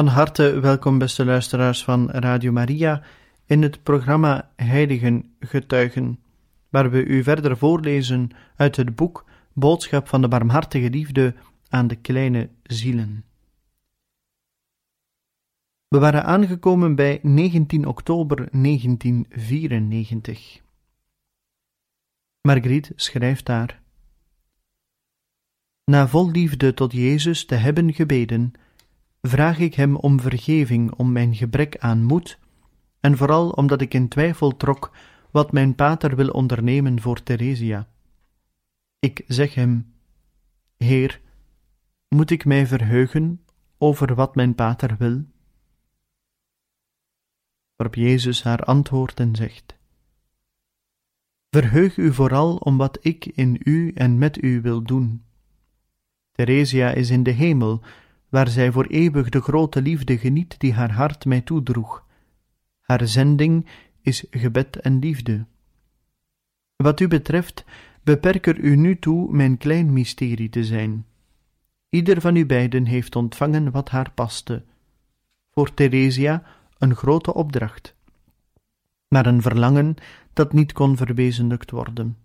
Van 0.00 0.08
harte 0.08 0.60
welkom, 0.60 0.98
beste 0.98 1.24
luisteraars 1.24 1.84
van 1.84 2.10
Radio 2.10 2.52
Maria, 2.52 3.02
in 3.46 3.62
het 3.62 3.82
programma 3.82 4.50
Heiligen 4.56 5.34
Getuigen, 5.40 6.18
waar 6.68 6.90
we 6.90 7.04
u 7.04 7.22
verder 7.22 7.56
voorlezen 7.56 8.30
uit 8.56 8.76
het 8.76 8.94
boek 8.94 9.24
Boodschap 9.52 10.08
van 10.08 10.20
de 10.20 10.28
Barmhartige 10.28 10.90
Liefde 10.90 11.34
aan 11.68 11.86
de 11.86 11.96
kleine 11.96 12.48
zielen. 12.62 13.24
We 15.88 15.98
waren 15.98 16.24
aangekomen 16.24 16.94
bij 16.94 17.18
19 17.22 17.86
oktober 17.86 18.36
1994. 18.36 20.60
Marguerite 22.40 22.92
schrijft 22.96 23.46
daar: 23.46 23.80
Na 25.84 26.08
vol 26.08 26.30
liefde 26.30 26.74
tot 26.74 26.92
Jezus 26.92 27.44
te 27.44 27.54
hebben 27.54 27.94
gebeden, 27.94 28.52
vraag 29.20 29.58
ik 29.58 29.74
Hem 29.74 29.96
om 29.96 30.20
vergeving 30.20 30.92
om 30.92 31.12
mijn 31.12 31.34
gebrek 31.34 31.78
aan 31.78 32.04
moed, 32.04 32.38
en 33.00 33.16
vooral 33.16 33.50
omdat 33.50 33.80
ik 33.80 33.94
in 33.94 34.08
twijfel 34.08 34.56
trok 34.56 34.92
wat 35.30 35.52
mijn 35.52 35.74
pater 35.74 36.16
wil 36.16 36.28
ondernemen 36.28 37.00
voor 37.00 37.22
Theresia. 37.22 37.88
Ik 38.98 39.24
zeg 39.26 39.54
Hem: 39.54 39.94
Heer, 40.76 41.20
moet 42.08 42.30
ik 42.30 42.44
mij 42.44 42.66
verheugen 42.66 43.44
over 43.78 44.14
wat 44.14 44.34
mijn 44.34 44.54
pater 44.54 44.96
wil? 44.96 45.24
Waarop 47.76 47.94
Jezus 47.94 48.42
haar 48.42 48.64
antwoordt 48.64 49.20
en 49.20 49.36
zegt: 49.36 49.78
Verheug 51.50 51.96
u 51.96 52.12
vooral 52.12 52.56
om 52.56 52.76
wat 52.76 52.98
ik 53.00 53.26
in 53.26 53.60
u 53.64 53.92
en 53.92 54.18
met 54.18 54.42
u 54.42 54.60
wil 54.60 54.82
doen. 54.82 55.24
Theresia 56.32 56.90
is 56.90 57.10
in 57.10 57.22
de 57.22 57.30
hemel, 57.30 57.82
waar 58.30 58.48
zij 58.48 58.72
voor 58.72 58.86
eeuwig 58.86 59.28
de 59.28 59.40
grote 59.40 59.82
liefde 59.82 60.18
geniet 60.18 60.60
die 60.60 60.72
haar 60.72 60.92
hart 60.92 61.24
mij 61.24 61.40
toedroeg. 61.40 62.06
Haar 62.80 63.06
zending 63.06 63.66
is 64.02 64.24
gebed 64.30 64.76
en 64.76 64.98
liefde. 64.98 65.44
Wat 66.76 67.00
u 67.00 67.08
betreft, 67.08 67.64
beperk 68.02 68.46
er 68.46 68.58
u 68.58 68.76
nu 68.76 68.98
toe 68.98 69.32
mijn 69.32 69.56
klein 69.56 69.92
mysterie 69.92 70.48
te 70.48 70.64
zijn. 70.64 71.06
Ieder 71.88 72.20
van 72.20 72.36
u 72.36 72.46
beiden 72.46 72.84
heeft 72.84 73.16
ontvangen 73.16 73.70
wat 73.70 73.88
haar 73.88 74.10
paste. 74.10 74.64
Voor 75.50 75.74
Theresia 75.74 76.42
een 76.78 76.94
grote 76.94 77.34
opdracht, 77.34 77.94
maar 79.08 79.26
een 79.26 79.42
verlangen 79.42 79.94
dat 80.32 80.52
niet 80.52 80.72
kon 80.72 80.96
verwezenlijkt 80.96 81.70
worden. 81.70 82.16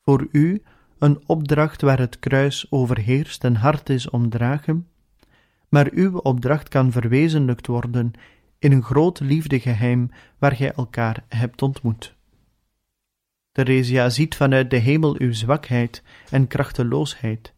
Voor 0.00 0.28
u 0.30 0.62
een 0.98 1.22
opdracht 1.26 1.82
waar 1.82 1.98
het 1.98 2.18
kruis 2.18 2.70
overheerst 2.70 3.44
en 3.44 3.54
hard 3.54 3.88
is 3.88 4.10
omdragen, 4.10 4.88
maar 5.68 5.90
uw 5.92 6.18
opdracht 6.18 6.68
kan 6.68 6.92
verwezenlijkt 6.92 7.66
worden 7.66 8.12
in 8.58 8.72
een 8.72 8.82
groot 8.82 9.20
liefdegeheim 9.20 10.10
waar 10.38 10.56
gij 10.56 10.72
elkaar 10.72 11.24
hebt 11.28 11.62
ontmoet. 11.62 12.14
Theresia 13.52 14.08
ziet 14.08 14.34
vanuit 14.34 14.70
de 14.70 14.76
hemel 14.76 15.14
uw 15.18 15.32
zwakheid 15.32 16.02
en 16.30 16.46
krachteloosheid. 16.46 17.54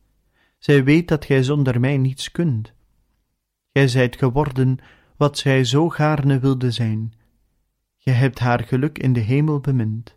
Zij 0.58 0.84
weet 0.84 1.08
dat 1.08 1.24
gij 1.24 1.42
zonder 1.42 1.80
mij 1.80 1.96
niets 1.96 2.30
kunt. 2.30 2.72
Gij 3.72 3.88
zijt 3.88 4.16
geworden 4.16 4.78
wat 5.16 5.38
zij 5.38 5.64
zo 5.64 5.88
gaarne 5.88 6.38
wilde 6.38 6.70
zijn. 6.70 7.12
Gij 7.98 8.12
hebt 8.12 8.38
haar 8.38 8.64
geluk 8.64 8.98
in 8.98 9.12
de 9.12 9.20
hemel 9.20 9.60
bemind. 9.60 10.16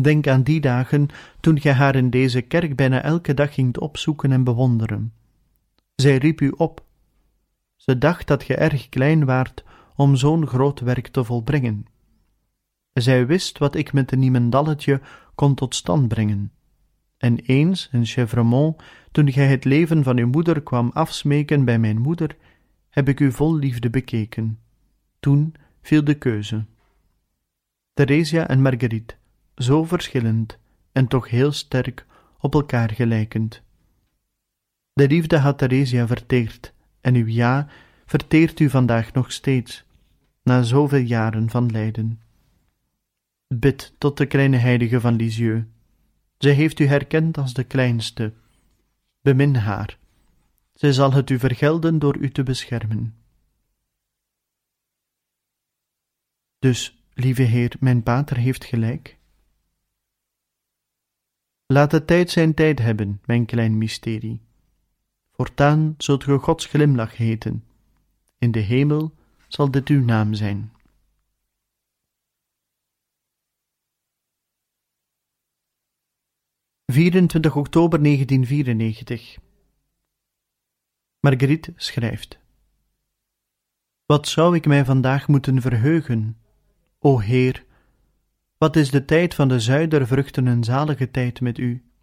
Denk 0.00 0.26
aan 0.26 0.42
die 0.42 0.60
dagen 0.60 1.08
toen 1.40 1.60
gij 1.60 1.72
haar 1.72 1.94
in 1.94 2.10
deze 2.10 2.40
kerk 2.40 2.76
bijna 2.76 3.02
elke 3.02 3.34
dag 3.34 3.54
gingt 3.54 3.78
opzoeken 3.78 4.32
en 4.32 4.44
bewonderen. 4.44 5.12
Zij 5.94 6.16
riep 6.16 6.40
u 6.40 6.52
op. 6.56 6.84
Ze 7.76 7.98
dacht 7.98 8.26
dat 8.26 8.42
ge 8.42 8.54
erg 8.54 8.88
klein 8.88 9.24
waart 9.24 9.64
om 9.96 10.16
zo'n 10.16 10.46
groot 10.46 10.80
werk 10.80 11.08
te 11.08 11.24
volbrengen. 11.24 11.86
Zij 12.92 13.26
wist 13.26 13.58
wat 13.58 13.74
ik 13.74 13.92
met 13.92 14.12
een 14.12 14.18
niemendalletje 14.18 15.00
kon 15.34 15.54
tot 15.54 15.74
stand 15.74 16.08
brengen. 16.08 16.52
En 17.18 17.38
eens 17.38 17.88
in 17.92 18.06
Chevremont, 18.06 18.82
toen 19.12 19.32
gij 19.32 19.46
het 19.46 19.64
leven 19.64 20.02
van 20.02 20.18
uw 20.18 20.26
moeder 20.26 20.62
kwam 20.62 20.90
afsmeken 20.94 21.64
bij 21.64 21.78
mijn 21.78 22.00
moeder, 22.00 22.36
heb 22.90 23.08
ik 23.08 23.20
u 23.20 23.32
vol 23.32 23.54
liefde 23.54 23.90
bekeken. 23.90 24.58
Toen 25.20 25.54
viel 25.82 26.04
de 26.04 26.14
keuze. 26.14 26.64
Theresia 27.94 28.48
en 28.48 28.62
Marguerite, 28.62 29.14
zo 29.54 29.84
verschillend 29.84 30.58
en 30.92 31.06
toch 31.06 31.28
heel 31.28 31.52
sterk 31.52 32.06
op 32.38 32.54
elkaar 32.54 32.90
gelijkend. 32.90 33.63
De 34.94 35.06
liefde 35.08 35.38
had 35.38 35.58
Theresia 35.58 36.06
verteerd, 36.06 36.74
en 37.00 37.14
uw 37.14 37.26
ja 37.26 37.68
verteert 38.06 38.60
u 38.60 38.70
vandaag 38.70 39.12
nog 39.12 39.32
steeds, 39.32 39.84
na 40.42 40.62
zoveel 40.62 40.98
jaren 40.98 41.50
van 41.50 41.70
lijden. 41.70 42.20
Bid 43.46 43.94
tot 43.98 44.16
de 44.16 44.26
kleine 44.26 44.56
heilige 44.56 45.00
van 45.00 45.14
Lisieux. 45.14 45.66
Zij 46.38 46.52
heeft 46.52 46.78
u 46.78 46.86
herkend 46.86 47.38
als 47.38 47.54
de 47.54 47.64
kleinste. 47.64 48.32
Bemin 49.20 49.54
haar. 49.54 49.98
Zij 50.74 50.92
zal 50.92 51.12
het 51.12 51.30
u 51.30 51.38
vergelden 51.38 51.98
door 51.98 52.16
u 52.16 52.30
te 52.30 52.42
beschermen. 52.42 53.14
Dus, 56.58 57.04
lieve 57.14 57.42
Heer, 57.42 57.76
mijn 57.80 58.02
pater 58.02 58.36
heeft 58.36 58.64
gelijk. 58.64 59.18
Laat 61.66 61.90
de 61.90 62.04
tijd 62.04 62.30
zijn 62.30 62.54
tijd 62.54 62.78
hebben, 62.78 63.20
mijn 63.24 63.46
klein 63.46 63.78
mysterie. 63.78 64.43
Voortaan 65.36 65.94
zult 65.98 66.24
ge 66.24 66.38
Gods 66.38 66.66
glimlach 66.66 67.16
heten. 67.16 67.64
In 68.38 68.50
de 68.50 68.58
hemel 68.58 69.14
zal 69.48 69.70
dit 69.70 69.88
uw 69.88 70.04
naam 70.04 70.34
zijn. 70.34 70.72
...24 76.92 77.52
oktober 77.54 78.02
1994 78.02 79.38
Marguerite 81.20 81.72
schrijft... 81.76 82.42
Wat 84.06 84.28
zou 84.28 84.56
ik 84.56 84.66
mij 84.66 84.84
vandaag 84.84 85.28
moeten 85.28 85.60
verheugen, 85.60 86.38
o 86.98 87.18
Heer, 87.18 87.64
wat 88.58 88.76
is 88.76 88.90
de 88.90 89.04
tijd 89.04 89.34
van 89.34 89.48
de 89.48 89.60
zuidervruchten 89.60 90.46
een 90.46 90.64
zalige 90.64 91.10
tijd 91.10 91.40
met 91.40 91.58
u? 91.58 91.93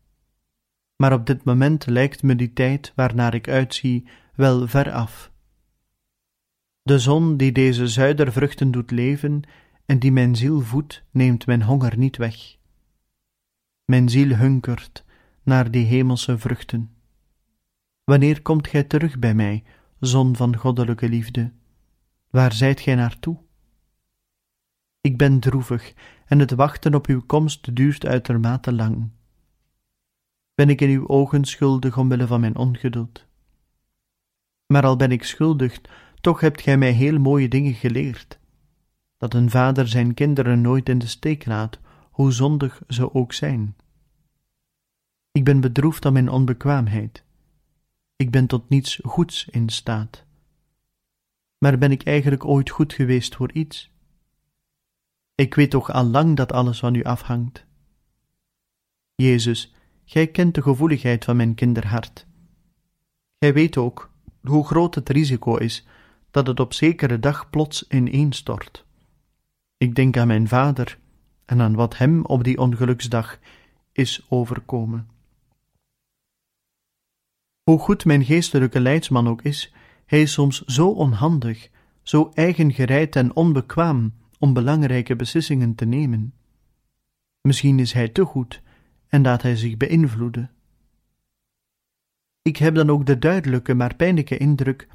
Maar 1.01 1.13
op 1.13 1.25
dit 1.25 1.43
moment 1.43 1.85
lijkt 1.85 2.23
me 2.23 2.35
die 2.35 2.53
tijd 2.53 2.91
waarnaar 2.95 3.33
ik 3.33 3.47
uitzie 3.49 4.07
wel 4.35 4.67
ver 4.67 4.91
af. 4.91 5.31
De 6.81 6.99
zon 6.99 7.37
die 7.37 7.51
deze 7.51 7.87
zuidervruchten 7.87 8.71
doet 8.71 8.91
leven 8.91 9.41
en 9.85 9.99
die 9.99 10.11
mijn 10.11 10.35
ziel 10.35 10.61
voedt, 10.61 11.03
neemt 11.11 11.45
mijn 11.45 11.63
honger 11.63 11.97
niet 11.97 12.17
weg. 12.17 12.57
Mijn 13.85 14.09
ziel 14.09 14.35
hunkert 14.35 15.05
naar 15.43 15.71
die 15.71 15.85
hemelse 15.85 16.37
vruchten. 16.37 16.95
Wanneer 18.03 18.41
komt 18.41 18.67
gij 18.67 18.83
terug 18.83 19.19
bij 19.19 19.33
mij, 19.33 19.63
zon 19.99 20.35
van 20.35 20.55
goddelijke 20.57 21.09
liefde? 21.09 21.51
Waar 22.29 22.53
zijt 22.53 22.79
gij 22.79 22.95
naartoe? 22.95 23.37
Ik 25.01 25.17
ben 25.17 25.39
droevig 25.39 25.93
en 26.25 26.39
het 26.39 26.51
wachten 26.51 26.95
op 26.95 27.07
uw 27.07 27.21
komst 27.25 27.75
duurt 27.75 28.05
uitermate 28.05 28.73
lang 28.73 29.11
ben 30.61 30.69
ik 30.69 30.81
in 30.81 30.89
uw 30.89 31.07
ogen 31.07 31.45
schuldig 31.45 31.97
omwille 31.97 32.27
van 32.27 32.39
mijn 32.39 32.55
ongeduld. 32.55 33.25
Maar 34.65 34.85
al 34.85 34.95
ben 34.95 35.11
ik 35.11 35.23
schuldig, 35.23 35.81
toch 36.19 36.39
hebt 36.39 36.61
gij 36.61 36.77
mij 36.77 36.91
heel 36.91 37.19
mooie 37.19 37.47
dingen 37.47 37.73
geleerd. 37.73 38.39
Dat 39.17 39.33
een 39.33 39.49
vader 39.49 39.87
zijn 39.87 40.13
kinderen 40.13 40.61
nooit 40.61 40.89
in 40.89 40.97
de 40.97 41.07
steek 41.07 41.45
laat, 41.45 41.79
hoe 42.11 42.31
zondig 42.31 42.81
ze 42.87 43.13
ook 43.13 43.33
zijn. 43.33 43.75
Ik 45.31 45.43
ben 45.43 45.61
bedroefd 45.61 46.05
aan 46.05 46.13
mijn 46.13 46.29
onbekwaamheid. 46.29 47.23
Ik 48.15 48.31
ben 48.31 48.47
tot 48.47 48.69
niets 48.69 48.99
goeds 49.03 49.47
in 49.47 49.69
staat. 49.69 50.25
Maar 51.57 51.77
ben 51.77 51.91
ik 51.91 52.03
eigenlijk 52.03 52.45
ooit 52.45 52.69
goed 52.69 52.93
geweest 52.93 53.35
voor 53.35 53.51
iets? 53.51 53.91
Ik 55.35 55.55
weet 55.55 55.69
toch 55.69 55.91
al 55.91 56.05
lang 56.05 56.35
dat 56.35 56.51
alles 56.51 56.79
van 56.79 56.95
u 56.95 57.03
afhangt. 57.03 57.65
Jezus, 59.15 59.73
Gij 60.11 60.27
kent 60.27 60.55
de 60.55 60.61
gevoeligheid 60.61 61.25
van 61.25 61.35
mijn 61.35 61.55
kinderhart. 61.55 62.27
Gij 63.39 63.53
weet 63.53 63.77
ook 63.77 64.11
hoe 64.41 64.65
groot 64.65 64.95
het 64.95 65.09
risico 65.09 65.55
is 65.55 65.87
dat 66.31 66.47
het 66.47 66.59
op 66.59 66.73
zekere 66.73 67.19
dag 67.19 67.49
plots 67.49 67.87
ineenstort. 67.87 68.85
Ik 69.77 69.95
denk 69.95 70.17
aan 70.17 70.27
mijn 70.27 70.47
vader 70.47 70.99
en 71.45 71.61
aan 71.61 71.75
wat 71.75 71.97
hem 71.97 72.25
op 72.25 72.43
die 72.43 72.57
ongeluksdag 72.57 73.39
is 73.91 74.25
overkomen. 74.29 75.09
Hoe 77.63 77.79
goed 77.79 78.05
mijn 78.05 78.25
geestelijke 78.25 78.79
leidsman 78.79 79.27
ook 79.27 79.41
is, 79.41 79.73
hij 80.05 80.21
is 80.21 80.33
soms 80.33 80.61
zo 80.61 80.89
onhandig, 80.89 81.69
zo 82.01 82.31
eigengereid 82.33 83.15
en 83.15 83.35
onbekwaam 83.35 84.13
om 84.39 84.53
belangrijke 84.53 85.15
beslissingen 85.15 85.75
te 85.75 85.85
nemen. 85.85 86.33
Misschien 87.41 87.79
is 87.79 87.93
hij 87.93 88.09
te 88.09 88.25
goed 88.25 88.61
en 89.11 89.21
laat 89.21 89.41
hij 89.41 89.55
zich 89.55 89.77
beïnvloeden. 89.77 90.51
Ik 92.41 92.57
heb 92.57 92.75
dan 92.75 92.89
ook 92.89 93.05
de 93.05 93.19
duidelijke 93.19 93.73
maar 93.73 93.95
pijnlijke 93.95 94.37
indruk 94.37 94.87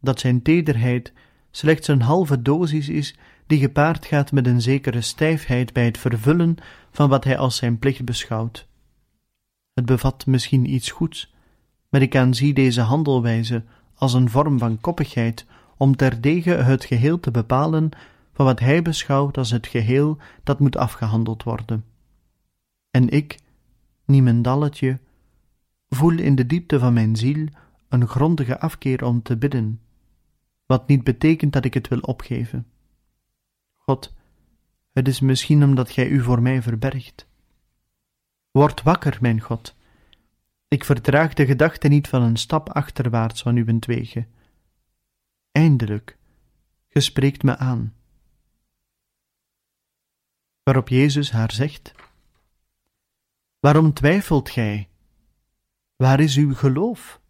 dat 0.00 0.20
zijn 0.20 0.42
tederheid 0.42 1.12
slechts 1.50 1.88
een 1.88 2.02
halve 2.02 2.42
dosis 2.42 2.88
is 2.88 3.16
die 3.46 3.58
gepaard 3.58 4.06
gaat 4.06 4.32
met 4.32 4.46
een 4.46 4.60
zekere 4.60 5.00
stijfheid 5.00 5.72
bij 5.72 5.84
het 5.84 5.98
vervullen 5.98 6.56
van 6.90 7.08
wat 7.08 7.24
hij 7.24 7.38
als 7.38 7.56
zijn 7.56 7.78
plicht 7.78 8.04
beschouwt. 8.04 8.68
Het 9.74 9.86
bevat 9.86 10.26
misschien 10.26 10.74
iets 10.74 10.90
goeds, 10.90 11.34
maar 11.88 12.02
ik 12.02 12.16
aanzie 12.16 12.54
deze 12.54 12.80
handelwijze 12.80 13.64
als 13.94 14.12
een 14.12 14.30
vorm 14.30 14.58
van 14.58 14.80
koppigheid 14.80 15.46
om 15.76 15.96
terdege 15.96 16.50
het 16.50 16.84
geheel 16.84 17.20
te 17.20 17.30
bepalen 17.30 17.90
van 18.32 18.44
wat 18.44 18.60
hij 18.60 18.82
beschouwt 18.82 19.38
als 19.38 19.50
het 19.50 19.66
geheel 19.66 20.18
dat 20.42 20.58
moet 20.58 20.76
afgehandeld 20.76 21.42
worden. 21.42 21.84
En 22.90 23.08
ik, 23.08 23.38
niemendalletje, 24.12 25.00
voel 25.88 26.18
in 26.18 26.34
de 26.34 26.46
diepte 26.46 26.78
van 26.78 26.92
mijn 26.92 27.16
ziel 27.16 27.48
een 27.88 28.08
grondige 28.08 28.60
afkeer 28.60 29.04
om 29.04 29.22
te 29.22 29.36
bidden, 29.36 29.80
wat 30.66 30.88
niet 30.88 31.04
betekent 31.04 31.52
dat 31.52 31.64
ik 31.64 31.74
het 31.74 31.88
wil 31.88 32.00
opgeven. 32.00 32.66
God, 33.74 34.14
het 34.92 35.08
is 35.08 35.20
misschien 35.20 35.64
omdat 35.64 35.90
Gij 35.90 36.08
u 36.08 36.22
voor 36.22 36.42
mij 36.42 36.62
verbergt. 36.62 37.26
Word 38.50 38.82
wakker, 38.82 39.18
mijn 39.20 39.40
God. 39.40 39.76
Ik 40.68 40.84
verdraag 40.84 41.34
de 41.34 41.46
gedachte 41.46 41.88
niet 41.88 42.08
van 42.08 42.22
een 42.22 42.36
stap 42.36 42.68
achterwaarts 42.68 43.42
van 43.42 43.56
uwentwege. 43.56 44.26
Eindelijk, 45.50 46.18
ge 46.88 47.00
spreekt 47.00 47.42
me 47.42 47.56
aan. 47.56 47.94
Waarop 50.62 50.88
Jezus 50.88 51.30
haar 51.30 51.52
zegt: 51.52 51.94
Waarom 53.62 53.92
twijfelt 53.92 54.50
gij? 54.50 54.88
Waar 55.96 56.20
is 56.20 56.36
uw 56.36 56.54
geloof? 56.54 57.20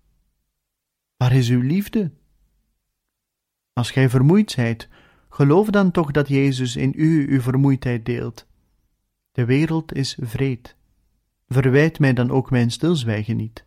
Waar 1.17 1.33
is 1.33 1.49
uw 1.49 1.61
liefde? 1.61 2.11
Als 3.73 3.91
gij 3.91 4.09
vermoeid 4.09 4.51
zijt, 4.51 4.89
geloof 5.29 5.69
dan 5.69 5.91
toch 5.91 6.11
dat 6.11 6.29
Jezus 6.29 6.77
in 6.77 6.93
u 6.97 7.33
uw 7.33 7.41
vermoeidheid 7.41 8.07
deelt. 8.07 8.47
De 9.33 9.45
wereld 9.45 9.95
is 9.95 10.17
vreed. 10.21 10.77
Verwijt 11.49 11.99
mij 11.99 12.13
dan 12.13 12.31
ook 12.31 12.51
mijn 12.51 12.71
stilzwijgen 12.71 13.37
niet. 13.37 13.65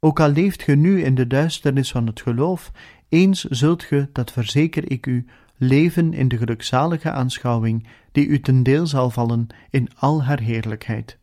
Ook 0.00 0.20
al 0.20 0.30
leeft 0.30 0.62
ge 0.62 0.74
nu 0.74 1.02
in 1.02 1.14
de 1.14 1.26
duisternis 1.26 1.90
van 1.90 2.06
het 2.06 2.20
geloof, 2.20 2.72
eens 3.08 3.44
zult 3.44 3.82
ge, 3.82 4.08
dat 4.12 4.32
verzeker 4.32 4.90
ik 4.90 5.06
u, 5.06 5.26
leven 5.56 6.12
in 6.12 6.28
de 6.28 6.36
gelukzalige 6.36 7.10
aanschouwing 7.10 7.88
die 8.12 8.26
u 8.26 8.40
ten 8.40 8.62
deel 8.62 8.86
zal 8.86 9.10
vallen 9.10 9.46
in 9.70 9.88
al 9.96 10.24
haar 10.24 10.40
heerlijkheid. 10.40 11.18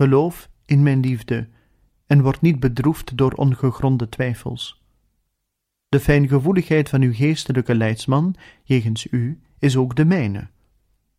Geloof 0.00 0.50
in 0.64 0.82
mijn 0.82 1.00
liefde 1.00 1.48
en 2.06 2.22
word 2.22 2.40
niet 2.40 2.60
bedroefd 2.60 3.16
door 3.16 3.32
ongegronde 3.32 4.08
twijfels. 4.08 4.82
De 5.88 6.00
fijngevoeligheid 6.00 6.88
van 6.88 7.02
uw 7.02 7.12
geestelijke 7.12 7.74
leidsman 7.74 8.34
jegens 8.62 9.06
u 9.10 9.40
is 9.58 9.76
ook 9.76 9.96
de 9.96 10.04
mijne. 10.04 10.48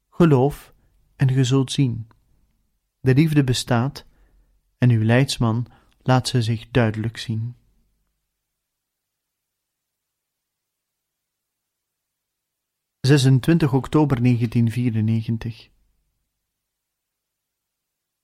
Geloof 0.09 0.73
en 1.15 1.31
ge 1.31 1.43
zult 1.43 1.71
zien. 1.71 2.07
De 2.99 3.13
liefde 3.13 3.43
bestaat 3.43 4.05
en 4.77 4.89
uw 4.89 5.03
leidsman 5.03 5.65
laat 6.01 6.27
ze 6.27 6.41
zich 6.41 6.67
duidelijk 6.71 7.17
zien. 7.17 7.55
...26 13.07 13.73
oktober 13.73 14.23
1994 14.23 15.69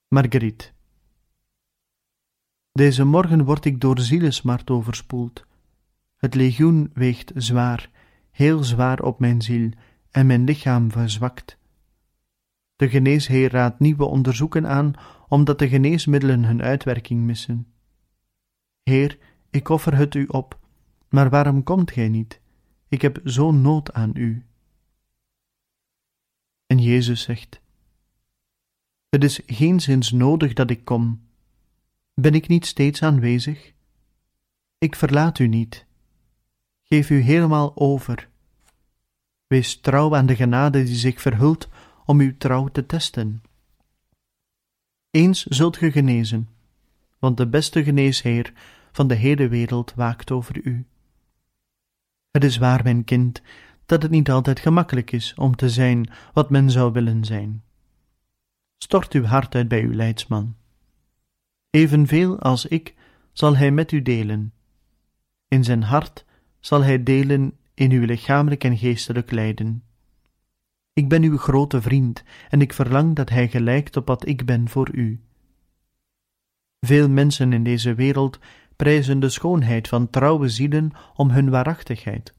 Marguerite 0.09 0.71
Deze 2.71 3.03
morgen 3.03 3.43
word 3.43 3.65
ik 3.65 3.81
door 3.81 3.99
zielesmart 3.99 4.69
overspoeld. 4.69 5.45
Het 6.17 6.35
legioen 6.35 6.91
weegt 6.93 7.31
zwaar, 7.35 7.89
heel 8.31 8.63
zwaar 8.63 9.01
op 9.01 9.19
mijn 9.19 9.41
ziel, 9.41 9.69
en 10.11 10.25
mijn 10.25 10.43
lichaam 10.43 10.91
verzwakt. 10.91 11.57
De 12.75 12.89
geneesheer 12.89 13.51
raadt 13.51 13.79
nieuwe 13.79 14.05
onderzoeken 14.05 14.67
aan, 14.67 14.93
omdat 15.27 15.59
de 15.59 15.67
geneesmiddelen 15.67 16.43
hun 16.43 16.61
uitwerking 16.61 17.21
missen. 17.21 17.67
Heer, 18.83 19.17
ik 19.49 19.69
offer 19.69 19.95
het 19.95 20.15
u 20.15 20.25
op, 20.25 20.59
maar 21.09 21.29
waarom 21.29 21.63
komt 21.63 21.91
gij 21.91 22.09
niet? 22.09 22.41
Ik 22.87 23.01
heb 23.01 23.19
zo'n 23.23 23.61
nood 23.61 23.93
aan 23.93 24.11
u. 24.13 24.45
En 26.65 26.77
Jezus 26.77 27.21
zegt: 27.21 27.61
Het 29.09 29.23
is 29.23 29.39
geenszins 29.45 30.11
nodig 30.11 30.53
dat 30.53 30.69
ik 30.69 30.85
kom. 30.85 31.21
Ben 32.13 32.33
ik 32.33 32.47
niet 32.47 32.65
steeds 32.65 33.03
aanwezig? 33.03 33.73
Ik 34.77 34.95
verlaat 34.95 35.39
u 35.39 35.47
niet. 35.47 35.85
Geef 36.83 37.09
u 37.09 37.19
helemaal 37.19 37.71
over. 37.75 38.29
Wees 39.47 39.79
trouw 39.79 40.15
aan 40.15 40.25
de 40.25 40.35
genade 40.35 40.83
die 40.83 40.95
zich 40.95 41.21
verhult 41.21 41.69
om 42.05 42.19
uw 42.19 42.37
trouw 42.37 42.67
te 42.67 42.85
testen. 42.85 43.41
Eens 45.11 45.43
zult 45.43 45.77
ge 45.77 45.91
genezen, 45.91 46.49
want 47.19 47.37
de 47.37 47.47
beste 47.47 47.83
geneesheer 47.83 48.53
van 48.91 49.07
de 49.07 49.15
hele 49.15 49.47
wereld 49.47 49.93
waakt 49.93 50.31
over 50.31 50.59
u. 50.63 50.85
Het 52.31 52.43
is 52.43 52.57
waar, 52.57 52.83
mijn 52.83 53.03
kind, 53.03 53.41
dat 53.85 54.01
het 54.01 54.11
niet 54.11 54.29
altijd 54.29 54.59
gemakkelijk 54.59 55.11
is 55.11 55.33
om 55.33 55.55
te 55.55 55.69
zijn 55.69 56.09
wat 56.33 56.49
men 56.49 56.71
zou 56.71 56.91
willen 56.91 57.25
zijn. 57.25 57.63
Stort 58.77 59.13
uw 59.13 59.23
hart 59.23 59.55
uit 59.55 59.67
bij 59.67 59.81
uw 59.83 59.93
leidsman. 59.93 60.55
Evenveel 61.69 62.39
als 62.39 62.65
ik 62.65 62.95
zal 63.33 63.57
hij 63.57 63.71
met 63.71 63.91
u 63.91 64.01
delen. 64.01 64.53
In 65.47 65.63
zijn 65.63 65.83
hart 65.83 66.25
zal 66.59 66.83
hij 66.83 67.03
delen 67.03 67.57
in 67.73 67.91
uw 67.91 68.05
lichamelijk 68.05 68.63
en 68.63 68.77
geestelijk 68.77 69.31
lijden. 69.31 69.83
Ik 70.93 71.09
ben 71.09 71.23
uw 71.23 71.37
grote 71.37 71.81
vriend 71.81 72.23
en 72.49 72.61
ik 72.61 72.73
verlang 72.73 73.15
dat 73.15 73.29
hij 73.29 73.47
gelijkt 73.47 73.97
op 73.97 74.07
wat 74.07 74.27
ik 74.27 74.45
ben 74.45 74.69
voor 74.69 74.89
u. 74.91 75.21
Veel 76.79 77.09
mensen 77.09 77.53
in 77.53 77.63
deze 77.63 77.93
wereld 77.93 78.39
prijzen 78.75 79.19
de 79.19 79.29
schoonheid 79.29 79.87
van 79.87 80.09
trouwe 80.09 80.49
zielen 80.49 80.91
om 81.15 81.29
hun 81.29 81.49
waarachtigheid. 81.49 82.33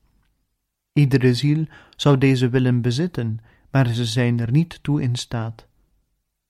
Iedere 0.93 1.35
ziel 1.35 1.67
zou 1.97 2.19
deze 2.19 2.49
willen 2.49 2.81
bezitten, 2.81 3.39
maar 3.71 3.89
ze 3.89 4.05
zijn 4.05 4.41
er 4.41 4.51
niet 4.51 4.83
toe 4.83 5.03
in 5.03 5.17
staat. 5.17 5.67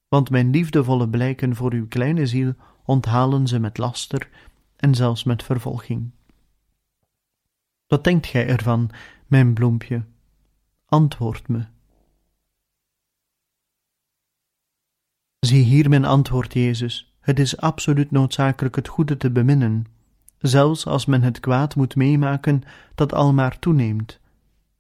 Want 0.09 0.31
mijn 0.31 0.51
liefdevolle 0.51 1.09
blijken 1.09 1.57
voor 1.57 1.73
uw 1.73 1.89
kleine 1.89 2.27
ziel 2.27 2.55
onthalen 2.85 3.47
ze 3.47 3.59
met 3.59 3.79
laster 3.79 4.29
en 4.77 4.95
zelfs 4.95 5.25
met 5.25 5.43
vervolging. 5.43 6.11
Wat 7.87 8.05
denkt 8.05 8.27
gij 8.27 8.47
ervan, 8.47 8.91
mijn 9.27 9.55
bloempje? 9.55 10.05
Antwoord 10.85 11.49
me. 11.49 11.65
Zie 15.39 15.63
hier 15.63 15.89
mijn 15.89 16.05
antwoord, 16.05 16.53
Jezus. 16.53 17.17
Het 17.21 17.39
is 17.39 17.57
absoluut 17.57 18.11
noodzakelijk 18.11 18.77
het 18.77 18.89
goede 18.89 19.17
te 19.17 19.31
beminnen, 19.31 19.87
zelfs 20.39 20.87
als 20.87 21.07
men 21.07 21.23
het 21.23 21.41
kwaad 21.41 21.77
moet 21.77 21.97
meemaken 21.97 22.63
dat 22.95 23.13
almaar 23.13 23.59
toeneemt. 23.59 24.21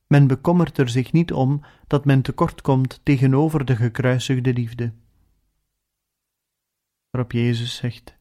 Men 0.06 0.26
bekommert 0.26 0.78
er 0.78 0.88
zich 0.88 1.12
niet 1.12 1.32
om 1.32 1.60
dat 1.86 2.04
men 2.04 2.22
tekort 2.22 2.60
komt 2.60 3.00
tegenover 3.02 3.64
de 3.64 3.76
gekruisigde 3.76 4.52
liefde. 4.52 4.92
Waarop 7.18 7.36
Jezus 7.36 7.76
zegt: 7.76 8.16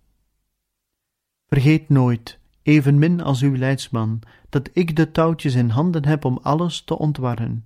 Vergeet 1.47 1.89
nooit, 1.89 2.39
evenmin 2.61 3.21
als 3.21 3.41
uw 3.41 3.55
leidsman, 3.55 4.21
dat 4.49 4.69
ik 4.73 4.95
de 4.95 5.11
touwtjes 5.11 5.55
in 5.55 5.69
handen 5.69 6.05
heb 6.05 6.25
om 6.25 6.39
alles 6.41 6.81
te 6.81 6.97
ontwarren. 6.97 7.65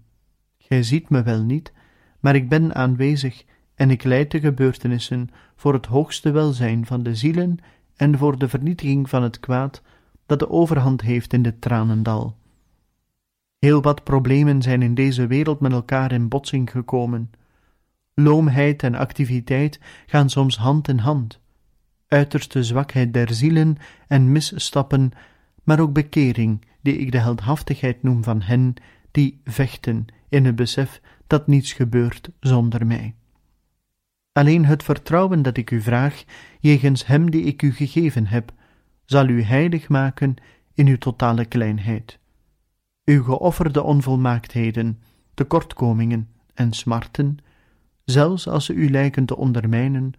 Gij 0.57 0.83
ziet 0.83 1.09
me 1.09 1.23
wel 1.23 1.43
niet, 1.43 1.71
maar 2.19 2.35
ik 2.35 2.49
ben 2.49 2.75
aanwezig 2.75 3.43
en 3.75 3.89
ik 3.89 4.03
leid 4.03 4.31
de 4.31 4.39
gebeurtenissen 4.39 5.29
voor 5.55 5.73
het 5.73 5.85
hoogste 5.85 6.31
welzijn 6.31 6.85
van 6.85 7.03
de 7.03 7.15
zielen 7.15 7.57
en 7.95 8.17
voor 8.17 8.37
de 8.37 8.49
vernietiging 8.49 9.09
van 9.09 9.23
het 9.23 9.39
kwaad 9.39 9.81
dat 10.25 10.39
de 10.39 10.49
overhand 10.49 11.01
heeft 11.01 11.33
in 11.33 11.41
dit 11.41 11.61
tranendal. 11.61 12.37
Heel 13.59 13.81
wat 13.81 14.03
problemen 14.03 14.61
zijn 14.61 14.81
in 14.81 14.95
deze 14.95 15.27
wereld 15.27 15.59
met 15.59 15.71
elkaar 15.71 16.11
in 16.11 16.27
botsing 16.27 16.71
gekomen. 16.71 17.31
Loomheid 18.13 18.83
en 18.83 18.95
activiteit 18.95 19.79
gaan 20.05 20.29
soms 20.29 20.57
hand 20.57 20.87
in 20.87 20.97
hand. 20.97 21.39
Uiterste 22.07 22.63
zwakheid 22.63 23.13
der 23.13 23.33
zielen 23.33 23.77
en 24.07 24.31
misstappen, 24.31 25.11
maar 25.63 25.79
ook 25.79 25.93
bekering, 25.93 26.65
die 26.81 26.97
ik 26.97 27.11
de 27.11 27.17
heldhaftigheid 27.19 28.03
noem 28.03 28.23
van 28.23 28.41
hen 28.41 28.73
die 29.11 29.41
vechten 29.43 30.05
in 30.29 30.45
het 30.45 30.55
besef 30.55 31.01
dat 31.27 31.47
niets 31.47 31.73
gebeurt 31.73 32.29
zonder 32.39 32.87
mij. 32.87 33.15
Alleen 34.31 34.65
het 34.65 34.83
vertrouwen 34.83 35.41
dat 35.41 35.57
ik 35.57 35.71
u 35.71 35.81
vraag, 35.81 36.23
jegens 36.59 37.07
Hem 37.07 37.31
die 37.31 37.43
ik 37.43 37.61
u 37.61 37.73
gegeven 37.73 38.27
heb, 38.27 38.53
zal 39.05 39.27
u 39.27 39.41
heilig 39.41 39.89
maken 39.89 40.35
in 40.73 40.87
uw 40.87 40.97
totale 40.97 41.45
kleinheid. 41.45 42.19
Uw 43.05 43.23
geofferde 43.23 43.83
onvolmaaktheden, 43.83 45.01
tekortkomingen 45.33 46.29
en 46.53 46.73
smarten, 46.73 47.37
zelfs 48.11 48.47
als 48.47 48.65
ze 48.65 48.73
u 48.73 48.89
lijken 48.89 49.25
te 49.25 49.37
ondermijnen, 49.37 50.13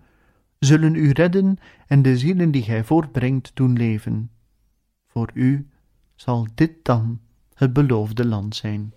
zullen 0.58 0.94
u 0.94 1.10
redden 1.10 1.58
en 1.86 2.02
de 2.02 2.18
zielen 2.18 2.50
die 2.50 2.62
gij 2.62 2.84
voortbrengt 2.84 3.50
doen 3.54 3.72
leven. 3.72 4.30
Voor 5.06 5.30
u 5.34 5.68
zal 6.14 6.46
dit 6.54 6.72
dan 6.82 7.20
het 7.54 7.72
beloofde 7.72 8.26
land 8.26 8.56
zijn. 8.56 8.94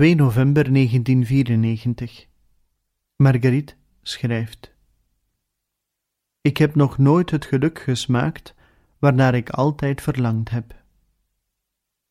2 0.00 0.14
november 0.14 0.72
1994. 0.72 2.26
Marguerite 3.16 3.74
schrijft: 4.02 4.74
Ik 6.40 6.56
heb 6.56 6.74
nog 6.74 6.98
nooit 6.98 7.30
het 7.30 7.44
geluk 7.44 7.78
gesmaakt 7.78 8.54
waarnaar 8.98 9.34
ik 9.34 9.50
altijd 9.50 10.02
verlangd 10.02 10.50
heb. 10.50 10.74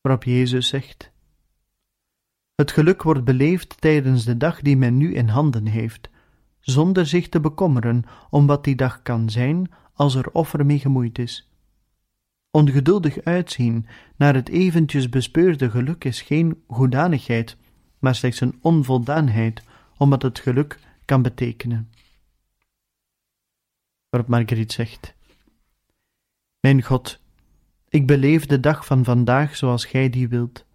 Waarop 0.02 0.24
Jezus 0.24 0.68
zegt: 0.68 1.12
Het 2.56 2.72
geluk 2.72 3.04
wordt 3.04 3.24
beleefd 3.24 3.82
tijdens 3.82 4.26
de 4.26 4.38
dag 4.38 4.62
die 4.62 4.78
men 4.78 4.98
nu 4.98 5.14
in 5.14 5.28
handen 5.28 5.66
heeft, 5.66 6.10
zonder 6.60 7.06
zich 7.06 7.30
te 7.30 7.40
bekommeren 7.40 8.04
om 8.30 8.48
wat 8.48 8.64
die 8.64 8.76
dag 8.76 9.02
kan 9.02 9.30
zijn 9.30 9.72
als 9.94 10.16
er 10.16 10.32
offer 10.32 10.66
mee 10.66 10.80
gemoeid 10.80 11.20
is. 11.20 11.50
Ongeduldig 12.52 13.24
uitzien 13.24 13.88
naar 14.16 14.36
het 14.36 14.50
eventjes 14.50 15.10
bespeurde 15.10 15.70
geluk 15.70 16.04
is 16.04 16.22
geen 16.22 16.64
goedanigheid 16.68 17.58
maar 18.00 18.16
slechts 18.16 18.42
een 18.42 18.60
onvoldaanheid, 18.62 19.64
omdat 19.98 20.22
het 20.22 20.40
geluk 20.40 20.80
kan 21.06 21.22
betekenen. 21.22 21.90
Waarop 24.10 24.30
Marguerite 24.30 24.74
zegt: 24.74 25.16
Mijn 26.60 26.84
God, 26.84 27.20
ik 27.90 28.08
beleef 28.08 28.46
de 28.46 28.60
dag 28.60 28.86
van 28.86 29.04
vandaag 29.04 29.56
zoals 29.56 29.86
Gij 29.86 30.10
die 30.10 30.28
wilt. 30.28 30.66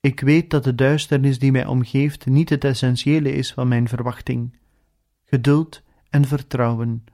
Ik 0.00 0.20
weet 0.20 0.50
dat 0.50 0.64
de 0.64 0.74
duisternis 0.74 1.38
die 1.38 1.52
mij 1.52 1.66
omgeeft 1.66 2.26
niet 2.26 2.48
het 2.48 2.64
essentiële 2.64 3.32
is 3.32 3.52
van 3.52 3.68
mijn 3.68 3.88
verwachting. 3.88 4.58
Geduld 5.24 5.82
en 6.10 6.24
vertrouwen. 6.24 7.04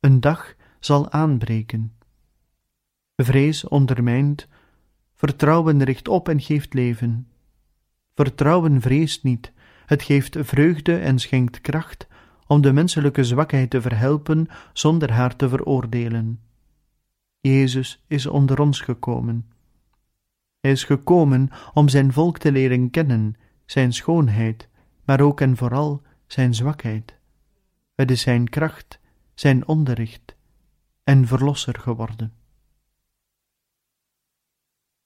Een 0.00 0.20
dag 0.20 0.54
zal 0.80 1.10
aanbreken. 1.10 1.92
Vrees 3.16 3.68
ondermijnt, 3.68 4.48
vertrouwen 5.14 5.84
richt 5.84 6.08
op 6.08 6.28
en 6.28 6.40
geeft 6.40 6.74
leven. 6.74 7.28
Vertrouwen 8.20 8.80
vreest 8.80 9.22
niet, 9.22 9.52
het 9.86 10.02
geeft 10.02 10.36
vreugde 10.40 10.98
en 10.98 11.18
schenkt 11.18 11.60
kracht 11.60 12.06
om 12.46 12.60
de 12.60 12.72
menselijke 12.72 13.24
zwakheid 13.24 13.70
te 13.70 13.80
verhelpen 13.80 14.46
zonder 14.72 15.12
haar 15.12 15.36
te 15.36 15.48
veroordelen. 15.48 16.40
Jezus 17.40 18.04
is 18.06 18.26
onder 18.26 18.60
ons 18.60 18.80
gekomen. 18.80 19.50
Hij 20.60 20.70
is 20.70 20.84
gekomen 20.84 21.50
om 21.74 21.88
zijn 21.88 22.12
volk 22.12 22.38
te 22.38 22.52
leren 22.52 22.90
kennen, 22.90 23.36
zijn 23.66 23.92
schoonheid, 23.92 24.68
maar 25.04 25.20
ook 25.20 25.40
en 25.40 25.56
vooral 25.56 26.02
zijn 26.26 26.54
zwakheid. 26.54 27.14
Het 27.94 28.10
is 28.10 28.20
zijn 28.20 28.48
kracht, 28.48 29.00
zijn 29.34 29.66
onderricht 29.66 30.36
en 31.04 31.26
verlosser 31.26 31.78
geworden. 31.78 32.32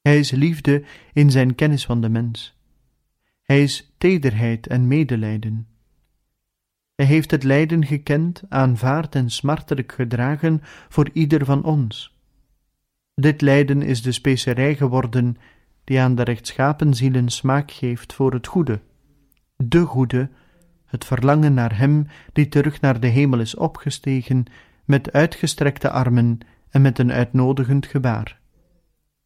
Hij 0.00 0.18
is 0.18 0.30
liefde 0.30 0.84
in 1.12 1.30
zijn 1.30 1.54
kennis 1.54 1.84
van 1.84 2.00
de 2.00 2.08
mens. 2.08 2.53
Hij 3.44 3.62
is 3.62 3.94
tederheid 3.98 4.66
en 4.66 4.86
medelijden. 4.86 5.66
Hij 6.94 7.06
heeft 7.06 7.30
het 7.30 7.42
lijden 7.42 7.86
gekend, 7.86 8.42
aanvaard 8.48 9.14
en 9.14 9.30
smartelijk 9.30 9.92
gedragen 9.92 10.60
voor 10.88 11.10
ieder 11.12 11.44
van 11.44 11.64
ons. 11.64 12.18
Dit 13.14 13.40
lijden 13.40 13.82
is 13.82 14.02
de 14.02 14.12
specerij 14.12 14.76
geworden 14.76 15.36
die 15.84 16.00
aan 16.00 16.14
de 16.14 16.22
rechtschapen 16.22 16.94
zielen 16.94 17.28
smaak 17.28 17.70
geeft 17.70 18.12
voor 18.12 18.32
het 18.32 18.46
goede, 18.46 18.80
de 19.56 19.84
goede, 19.84 20.30
het 20.84 21.04
verlangen 21.04 21.54
naar 21.54 21.78
Hem 21.78 22.06
die 22.32 22.48
terug 22.48 22.80
naar 22.80 23.00
de 23.00 23.06
hemel 23.06 23.40
is 23.40 23.54
opgestegen, 23.54 24.44
met 24.84 25.12
uitgestrekte 25.12 25.90
armen 25.90 26.38
en 26.70 26.82
met 26.82 26.98
een 26.98 27.12
uitnodigend 27.12 27.86
gebaar. 27.86 28.40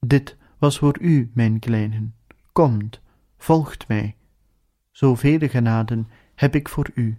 Dit 0.00 0.36
was 0.58 0.78
voor 0.78 0.98
u, 1.00 1.30
mijn 1.34 1.58
kleinen. 1.58 2.14
Komt, 2.52 3.00
volgt 3.38 3.88
mij. 3.88 4.16
Zoveel 4.90 5.48
genaden 5.48 6.08
heb 6.34 6.54
ik 6.54 6.68
voor 6.68 6.90
u. 6.94 7.18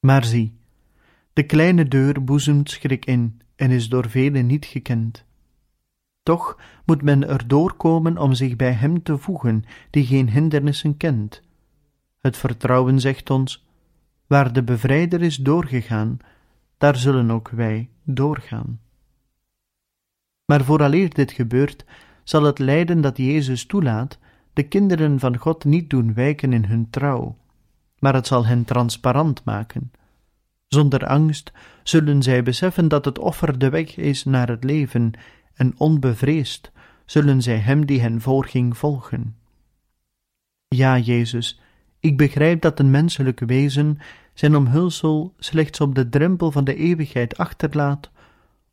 Maar 0.00 0.24
zie, 0.24 0.58
de 1.32 1.42
kleine 1.42 1.88
deur 1.88 2.24
boezemt 2.24 2.70
schrik 2.70 3.04
in 3.04 3.40
en 3.56 3.70
is 3.70 3.88
door 3.88 4.10
velen 4.10 4.46
niet 4.46 4.64
gekend. 4.64 5.24
Toch 6.22 6.58
moet 6.84 7.02
men 7.02 7.28
er 7.28 7.48
doorkomen 7.48 8.18
om 8.18 8.34
zich 8.34 8.56
bij 8.56 8.72
hem 8.72 9.02
te 9.02 9.18
voegen, 9.18 9.64
die 9.90 10.06
geen 10.06 10.30
hindernissen 10.30 10.96
kent. 10.96 11.42
Het 12.18 12.36
vertrouwen 12.36 13.00
zegt 13.00 13.30
ons: 13.30 13.66
waar 14.26 14.52
de 14.52 14.62
bevrijder 14.62 15.22
is 15.22 15.36
doorgegaan, 15.36 16.18
daar 16.78 16.96
zullen 16.96 17.30
ook 17.30 17.48
wij 17.48 17.88
doorgaan. 18.02 18.80
Maar 20.44 20.64
vooraleer 20.64 21.14
dit 21.14 21.32
gebeurt, 21.32 21.84
zal 22.30 22.42
het 22.42 22.58
lijden 22.58 23.00
dat 23.00 23.16
Jezus 23.16 23.64
toelaat, 23.64 24.18
de 24.52 24.62
kinderen 24.62 25.18
van 25.18 25.36
God 25.36 25.64
niet 25.64 25.90
doen 25.90 26.14
wijken 26.14 26.52
in 26.52 26.64
hun 26.64 26.90
trouw, 26.90 27.36
maar 27.98 28.14
het 28.14 28.26
zal 28.26 28.46
hen 28.46 28.64
transparant 28.64 29.44
maken. 29.44 29.92
Zonder 30.66 31.06
angst 31.06 31.52
zullen 31.82 32.22
zij 32.22 32.42
beseffen 32.42 32.88
dat 32.88 33.04
het 33.04 33.18
offer 33.18 33.58
de 33.58 33.68
weg 33.68 33.96
is 33.96 34.24
naar 34.24 34.48
het 34.48 34.64
leven, 34.64 35.12
en 35.54 35.74
onbevreesd 35.76 36.72
zullen 37.04 37.42
zij 37.42 37.58
hem 37.58 37.86
die 37.86 38.00
hen 38.00 38.20
voorging 38.20 38.76
volgen. 38.76 39.36
Ja, 40.68 40.98
Jezus, 40.98 41.60
ik 42.00 42.16
begrijp 42.16 42.60
dat 42.60 42.78
een 42.78 42.90
menselijk 42.90 43.40
wezen 43.40 43.98
zijn 44.34 44.56
omhulsel 44.56 45.34
slechts 45.38 45.80
op 45.80 45.94
de 45.94 46.08
drempel 46.08 46.50
van 46.50 46.64
de 46.64 46.74
eeuwigheid 46.74 47.36
achterlaat, 47.36 48.10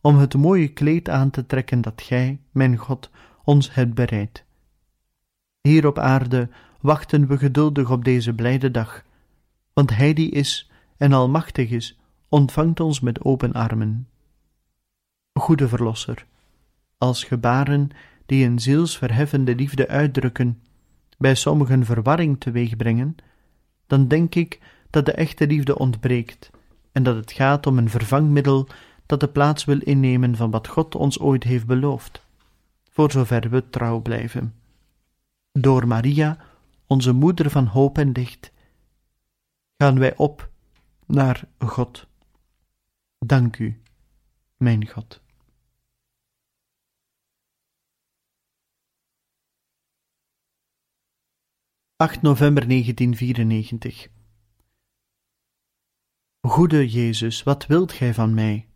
om 0.01 0.17
het 0.17 0.33
mooie 0.33 0.67
kleed 0.67 1.09
aan 1.09 1.29
te 1.29 1.45
trekken 1.45 1.81
dat 1.81 2.01
Gij, 2.01 2.39
mijn 2.51 2.77
God, 2.77 3.09
ons 3.47 3.73
hebt 3.73 3.93
bereid. 3.93 4.43
Hier 5.61 5.87
op 5.87 5.99
aarde 5.99 6.49
wachten 6.81 7.27
we 7.27 7.37
geduldig 7.37 7.91
op 7.91 8.03
deze 8.03 8.33
blijde 8.33 8.71
dag, 8.71 9.03
want 9.73 9.95
Hij 9.95 10.13
die 10.13 10.31
is 10.31 10.71
en 10.97 11.13
almachtig 11.13 11.69
is, 11.69 11.99
ontvangt 12.29 12.79
ons 12.79 12.99
met 12.99 13.23
open 13.23 13.53
armen. 13.53 14.07
Goede 15.33 15.67
Verlosser, 15.67 16.25
als 16.97 17.23
gebaren 17.23 17.89
die 18.25 18.45
een 18.45 18.59
zielsverheffende 18.59 19.55
liefde 19.55 19.87
uitdrukken, 19.87 20.61
bij 21.17 21.35
sommigen 21.35 21.85
verwarring 21.85 22.39
teweegbrengen, 22.39 23.15
dan 23.87 24.07
denk 24.07 24.35
ik 24.35 24.59
dat 24.89 25.05
de 25.05 25.11
echte 25.11 25.47
liefde 25.47 25.77
ontbreekt 25.77 26.49
en 26.91 27.03
dat 27.03 27.15
het 27.15 27.31
gaat 27.31 27.67
om 27.67 27.77
een 27.77 27.89
vervangmiddel 27.89 28.67
dat 29.05 29.19
de 29.19 29.27
plaats 29.29 29.65
wil 29.65 29.79
innemen 29.79 30.35
van 30.35 30.51
wat 30.51 30.67
God 30.67 30.95
ons 30.95 31.19
ooit 31.19 31.43
heeft 31.43 31.65
beloofd, 31.65 32.25
voor 32.97 33.11
zover 33.11 33.49
we 33.49 33.69
trouw 33.69 34.01
blijven. 34.01 34.61
Door 35.51 35.87
Maria, 35.87 36.45
onze 36.87 37.11
moeder 37.13 37.49
van 37.49 37.65
hoop 37.65 37.97
en 37.97 38.11
licht, 38.11 38.51
gaan 39.77 39.99
wij 39.99 40.15
op 40.15 40.51
naar 41.05 41.47
God. 41.57 42.07
Dank 43.17 43.57
u, 43.57 43.81
mijn 44.55 44.87
God. 44.87 45.21
8 51.95 52.21
november 52.21 52.67
1994 52.67 54.07
Goede 56.41 56.89
Jezus, 56.89 57.43
wat 57.43 57.65
wilt 57.65 57.91
gij 57.91 58.13
van 58.13 58.33
mij? 58.33 58.67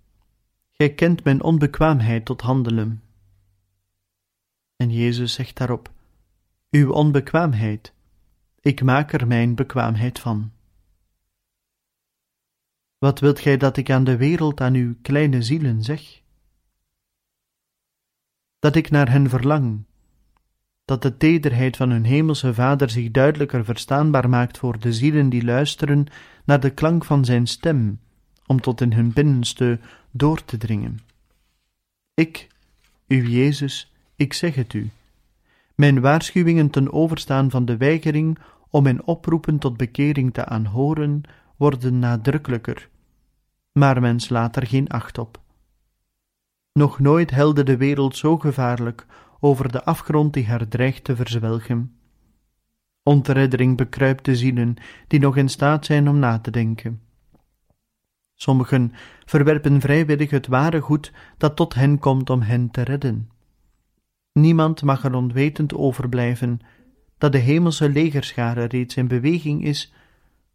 Gij 0.72 0.94
kent 0.94 1.24
mijn 1.24 1.44
onbekwaamheid 1.44 2.26
tot 2.26 2.42
handelen. 2.42 3.11
En 4.82 4.92
Jezus 4.92 5.34
zegt 5.34 5.58
daarop: 5.58 5.92
Uw 6.70 6.92
onbekwaamheid, 6.92 7.94
ik 8.60 8.84
maak 8.84 9.14
er 9.14 9.28
mijn 9.28 9.56
bekwaamheid 9.56 10.20
van. 10.20 10.52
Wat 12.98 13.20
wilt 13.20 13.40
gij 13.40 13.58
dat 13.58 13.78
ik 13.78 13.90
aan 13.90 14.04
de 14.04 14.18
wereld, 14.18 14.62
aan 14.62 14.74
uw 14.74 14.96
kleine 15.02 15.42
zielen 15.42 15.84
zeg? 15.84 16.22
Dat 18.60 18.76
ik 18.76 18.90
naar 18.90 19.10
hen 19.10 19.30
verlang, 19.30 19.84
dat 20.86 21.02
de 21.02 21.18
tederheid 21.18 21.78
van 21.78 21.90
hun 21.90 22.06
hemelse 22.06 22.54
Vader 22.54 22.90
zich 22.90 23.12
duidelijker 23.12 23.66
verstaanbaar 23.66 24.30
maakt 24.30 24.58
voor 24.58 24.80
de 24.80 24.94
zielen 24.94 25.30
die 25.30 25.44
luisteren 25.44 26.06
naar 26.46 26.60
de 26.60 26.70
klank 26.70 27.06
van 27.06 27.26
zijn 27.26 27.48
stem, 27.48 28.00
om 28.46 28.62
tot 28.62 28.82
in 28.82 28.94
hun 28.94 29.14
binnenste 29.14 29.80
door 30.12 30.46
te 30.46 30.58
dringen. 30.58 31.00
Ik, 32.14 32.48
uw 33.08 33.24
Jezus, 33.24 33.91
ik 34.22 34.34
zeg 34.34 34.56
het 34.56 34.74
u. 34.74 34.90
Mijn 35.76 36.02
waarschuwingen 36.02 36.70
ten 36.70 36.94
overstaan 36.94 37.50
van 37.50 37.66
de 37.66 37.78
weigering 37.78 38.38
om 38.70 38.84
mijn 38.84 39.04
oproepen 39.04 39.58
tot 39.58 39.78
bekering 39.78 40.34
te 40.34 40.46
aanhoren, 40.46 41.22
worden 41.58 42.00
nadrukkelijker, 42.00 42.90
maar 43.72 44.02
men 44.02 44.20
slaat 44.20 44.56
er 44.56 44.68
geen 44.68 44.88
acht 44.88 45.18
op. 45.18 45.40
Nog 46.74 47.00
nooit 47.00 47.32
helde 47.32 47.64
de 47.64 47.78
wereld 47.78 48.18
zo 48.18 48.38
gevaarlijk 48.38 49.06
over 49.40 49.72
de 49.72 49.84
afgrond 49.84 50.34
die 50.34 50.46
haar 50.46 50.68
dreigt 50.68 51.04
te 51.04 51.16
verzwelgen. 51.16 51.96
Ontreddering 53.04 53.78
bekruipt 53.78 54.26
de 54.26 54.36
zielen 54.36 54.76
die 55.08 55.20
nog 55.20 55.38
in 55.38 55.50
staat 55.50 55.86
zijn 55.86 56.10
om 56.10 56.20
na 56.20 56.40
te 56.40 56.52
denken. 56.52 57.02
Sommigen 58.36 58.94
verwerpen 59.26 59.82
vrijwillig 59.82 60.30
het 60.30 60.48
ware 60.48 60.80
goed 60.80 61.12
dat 61.38 61.56
tot 61.56 61.74
hen 61.74 62.00
komt 62.00 62.30
om 62.30 62.42
hen 62.42 62.72
te 62.72 62.82
redden. 62.82 63.30
Niemand 64.34 64.82
mag 64.82 65.04
er 65.04 65.16
onwetend 65.16 65.74
overblijven 65.74 66.60
dat 67.18 67.32
de 67.32 67.38
hemelse 67.38 67.90
legerschare 67.90 68.64
reeds 68.64 68.96
in 68.96 69.08
beweging 69.08 69.64
is, 69.64 69.94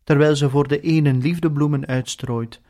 terwijl 0.05 0.37
ze 0.37 0.51
voor 0.51 0.69
de 0.69 0.81
ene 0.81 1.15
liefdebloemen 1.15 1.87
uitstrooit, 1.87 2.61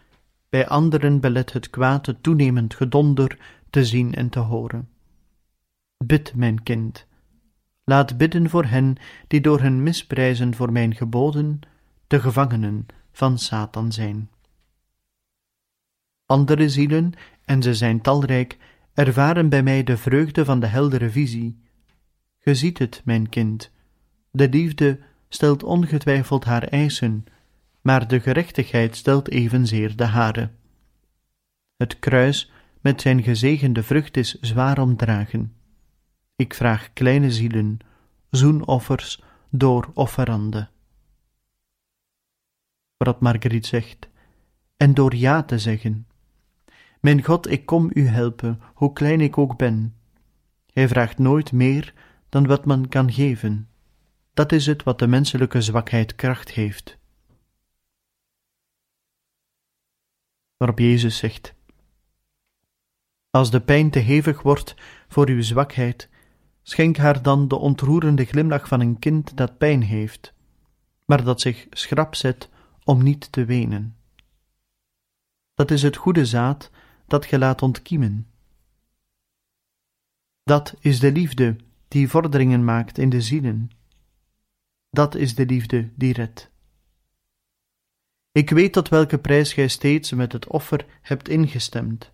bij 0.48 0.68
anderen 0.68 1.20
belet 1.20 1.52
het 1.52 1.70
kwaad 1.70 2.14
toenemend 2.20 2.74
gedonder 2.74 3.38
te 3.70 3.84
zien 3.84 4.14
en 4.14 4.28
te 4.28 4.38
horen. 4.38 4.88
Bid, 6.04 6.34
mijn 6.34 6.62
kind, 6.62 7.06
laat 7.84 8.16
bidden 8.16 8.50
voor 8.50 8.64
hen 8.64 8.96
die 9.26 9.40
door 9.40 9.60
hun 9.60 9.82
misprijzen 9.82 10.54
voor 10.54 10.72
mijn 10.72 10.94
geboden 10.94 11.60
de 12.06 12.20
gevangenen 12.20 12.86
van 13.12 13.38
Satan 13.38 13.92
zijn. 13.92 14.30
Andere 16.26 16.68
zielen, 16.68 17.12
en 17.44 17.62
ze 17.62 17.74
zijn 17.74 18.00
talrijk, 18.00 18.58
ervaren 18.96 19.48
bij 19.48 19.62
mij 19.62 19.82
de 19.82 19.96
vreugde 19.96 20.44
van 20.44 20.60
de 20.60 20.66
heldere 20.66 21.10
visie. 21.10 21.58
Ge 22.38 22.54
ziet 22.54 22.78
het, 22.78 23.02
mijn 23.04 23.28
kind, 23.28 23.70
de 24.30 24.48
liefde 24.48 24.98
stelt 25.28 25.62
ongetwijfeld 25.62 26.44
haar 26.44 26.62
eisen, 26.62 27.24
maar 27.80 28.08
de 28.08 28.20
gerechtigheid 28.20 28.96
stelt 28.96 29.30
evenzeer 29.30 29.96
de 29.96 30.04
hare. 30.04 30.50
Het 31.76 31.98
kruis 31.98 32.52
met 32.80 33.00
zijn 33.00 33.22
gezegende 33.22 33.82
vrucht 33.82 34.16
is 34.16 34.40
zwaar 34.40 34.78
omdragen. 34.78 35.54
Ik 36.36 36.54
vraag 36.54 36.92
kleine 36.92 37.30
zielen, 37.30 37.78
zoenoffers 38.30 39.22
door 39.50 39.90
offerande. 39.94 40.68
Wat 42.96 43.20
Marguerite 43.20 43.68
zegt, 43.68 44.08
en 44.76 44.94
door 44.94 45.14
ja 45.14 45.42
te 45.42 45.58
zeggen. 45.58 46.06
Mijn 47.06 47.24
God, 47.24 47.50
ik 47.50 47.66
kom 47.66 47.90
u 47.94 48.06
helpen, 48.06 48.60
hoe 48.74 48.92
klein 48.92 49.20
ik 49.20 49.38
ook 49.38 49.56
ben. 49.56 49.96
Hij 50.72 50.88
vraagt 50.88 51.18
nooit 51.18 51.52
meer 51.52 51.94
dan 52.28 52.46
wat 52.46 52.64
men 52.64 52.88
kan 52.88 53.12
geven. 53.12 53.68
Dat 54.34 54.52
is 54.52 54.66
het 54.66 54.82
wat 54.82 54.98
de 54.98 55.06
menselijke 55.06 55.62
zwakheid 55.62 56.14
kracht 56.14 56.50
heeft. 56.50 56.98
Waarop 60.56 60.78
Jezus 60.78 61.16
zegt: 61.16 61.54
Als 63.30 63.50
de 63.50 63.60
pijn 63.60 63.90
te 63.90 63.98
hevig 63.98 64.42
wordt 64.42 64.74
voor 65.08 65.28
uw 65.28 65.42
zwakheid, 65.42 66.08
Schenk 66.62 66.96
haar 66.96 67.22
dan 67.22 67.48
de 67.48 67.56
ontroerende 67.56 68.24
glimlach 68.24 68.68
van 68.68 68.80
een 68.80 68.98
kind 68.98 69.36
dat 69.36 69.58
pijn 69.58 69.82
heeft, 69.82 70.34
maar 71.04 71.24
dat 71.24 71.40
zich 71.40 71.66
schrap 71.70 72.14
zet 72.14 72.48
om 72.84 73.02
niet 73.02 73.32
te 73.32 73.44
wenen. 73.44 73.96
Dat 75.54 75.70
is 75.70 75.82
het 75.82 75.96
goede 75.96 76.24
zaad 76.24 76.70
dat 77.06 77.26
ge 77.26 77.38
laat 77.38 77.62
ontkiemen. 77.62 78.26
Dat 80.42 80.74
is 80.80 81.00
de 81.00 81.12
liefde 81.12 81.56
die 81.88 82.08
vorderingen 82.08 82.64
maakt 82.64 82.98
in 82.98 83.08
de 83.08 83.20
zielen. 83.20 83.70
Dat 84.90 85.14
is 85.14 85.34
de 85.34 85.46
liefde 85.46 85.90
die 85.94 86.12
redt. 86.12 86.50
Ik 88.32 88.50
weet 88.50 88.72
tot 88.72 88.88
welke 88.88 89.18
prijs 89.18 89.52
gij 89.52 89.68
steeds 89.68 90.12
met 90.12 90.32
het 90.32 90.46
offer 90.46 90.86
hebt 91.02 91.28
ingestemd. 91.28 92.12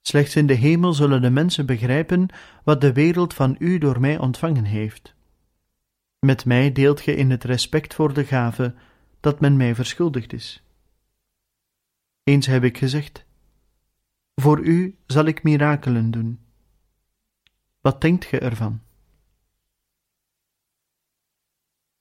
Slechts 0.00 0.36
in 0.36 0.46
de 0.46 0.54
hemel 0.54 0.92
zullen 0.92 1.22
de 1.22 1.30
mensen 1.30 1.66
begrijpen 1.66 2.28
wat 2.64 2.80
de 2.80 2.92
wereld 2.92 3.34
van 3.34 3.56
u 3.58 3.78
door 3.78 4.00
mij 4.00 4.18
ontvangen 4.18 4.64
heeft. 4.64 5.14
Met 6.18 6.44
mij 6.44 6.72
deelt 6.72 7.00
ge 7.00 7.14
in 7.14 7.30
het 7.30 7.44
respect 7.44 7.94
voor 7.94 8.14
de 8.14 8.24
gave 8.24 8.74
dat 9.20 9.40
men 9.40 9.56
mij 9.56 9.74
verschuldigd 9.74 10.32
is. 10.32 10.62
Eens 12.22 12.46
heb 12.46 12.64
ik 12.64 12.78
gezegd: 12.78 13.24
Voor 14.34 14.60
u 14.60 14.96
zal 15.06 15.24
ik 15.24 15.42
mirakelen 15.42 16.10
doen. 16.10 16.40
Wat 17.80 18.00
denkt 18.00 18.24
ge 18.24 18.38
ervan? 18.38 18.80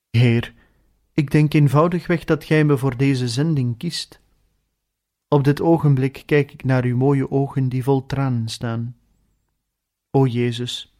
Heer, 0.10 0.54
ik 1.13 1.32
denk 1.32 1.54
eenvoudigweg 1.54 2.24
dat 2.24 2.44
gij 2.44 2.63
me 2.63 2.78
voor 2.78 2.98
deze 2.98 3.28
zending 3.28 3.78
kiest. 3.78 4.22
Op 5.28 5.44
dit 5.44 5.62
ogenblik 5.62 6.24
kijk 6.26 6.52
ik 6.52 6.63
naar 6.63 6.84
uw 6.84 6.98
mooie 6.98 7.32
ogen 7.32 7.70
die 7.70 7.84
vol 7.84 8.06
tranen 8.06 8.48
staan. 8.48 8.96
O 10.10 10.26
Jezus, 10.26 10.96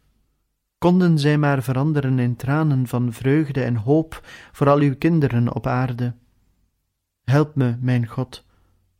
konden 0.78 1.20
zij 1.20 1.38
maar 1.38 1.64
veranderen 1.64 2.20
in 2.20 2.36
tranen 2.36 2.88
van 2.88 3.14
vreugde 3.14 3.64
en 3.64 3.76
hoop 3.76 4.28
voor 4.52 4.70
al 4.70 4.80
uw 4.80 4.96
kinderen 4.96 5.54
op 5.54 5.68
aarde. 5.68 6.14
Help 7.24 7.56
me, 7.56 7.78
mijn 7.80 8.08
God, 8.08 8.46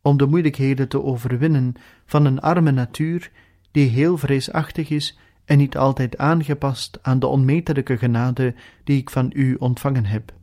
om 0.02 0.18
de 0.18 0.26
moeilijkheden 0.26 0.88
te 0.88 1.04
overwinnen 1.04 1.74
van 2.06 2.26
een 2.26 2.40
arme 2.40 2.72
natuur 2.72 3.32
die 3.72 3.90
heel 3.90 4.18
vreesachtig 4.18 4.90
is 4.90 5.18
en 5.46 5.58
niet 5.58 5.78
altijd 5.78 6.18
aangepast 6.18 7.00
aan 7.02 7.20
de 7.20 7.28
onmetelijke 7.28 7.98
genade 7.98 8.56
die 8.84 8.98
ik 8.98 9.10
van 9.10 9.32
u 9.34 9.56
ontvangen 9.56 10.06
heb. 10.06 10.34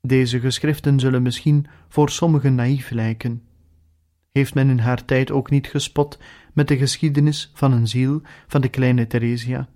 Deze 0.00 0.40
geschriften 0.40 1.00
zullen 1.00 1.22
misschien 1.22 1.66
voor 1.88 2.10
sommigen 2.10 2.54
naïef 2.54 2.90
lijken. 2.90 3.42
Heeft 4.32 4.54
men 4.54 4.68
in 4.68 4.78
haar 4.78 5.04
tijd 5.04 5.30
ook 5.30 5.50
niet 5.50 5.66
gespot 5.66 6.18
met 6.52 6.68
de 6.68 6.76
geschiedenis 6.76 7.50
van 7.54 7.72
een 7.72 7.88
ziel 7.88 8.22
van 8.46 8.60
de 8.60 8.68
kleine 8.68 9.06
Theresia? 9.06 9.68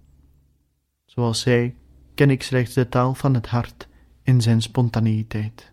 Zoals 1.05 1.41
zij 1.41 1.75
ken 2.15 2.31
ik 2.31 2.43
slechts 2.43 2.75
de 2.75 2.89
taal 2.89 3.15
van 3.15 3.35
het 3.35 3.47
hart 3.47 3.89
in 4.23 4.41
zijn 4.41 4.63
spontaneïteit. 4.63 5.73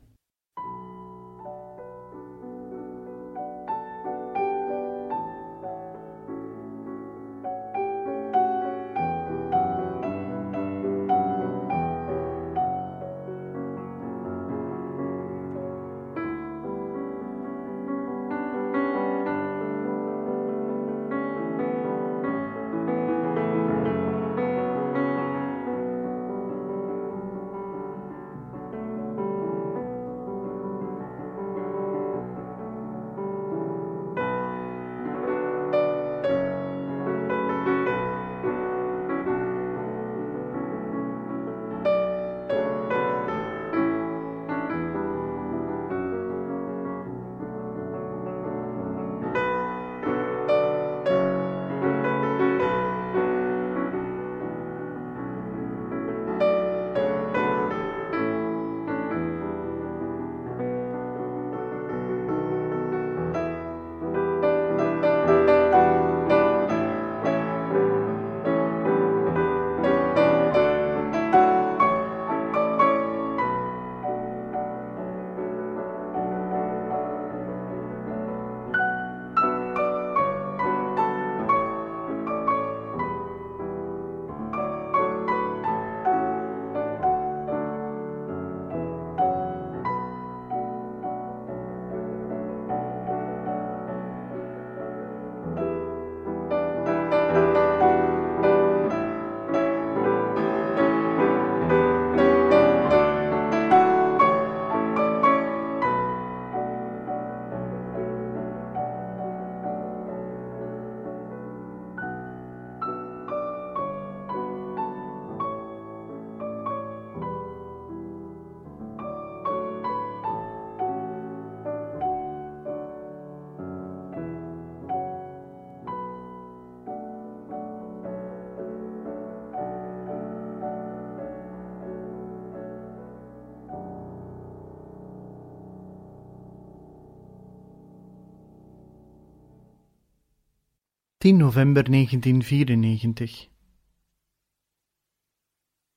10 141.23 141.37
november 141.37 141.83
1994. 141.83 143.47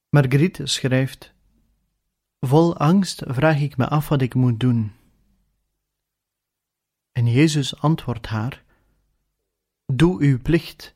Marguerite 0.08 0.66
schrijft: 0.66 1.34
Vol 2.40 2.76
angst 2.76 3.22
vraag 3.26 3.60
ik 3.60 3.76
me 3.76 3.88
af 3.88 4.08
wat 4.08 4.22
ik 4.22 4.34
moet 4.34 4.60
doen. 4.60 4.92
En 7.12 7.26
Jezus 7.26 7.76
antwoordt 7.76 8.26
haar: 8.26 8.64
Doe 9.86 10.22
uw 10.22 10.42
plicht, 10.42 10.94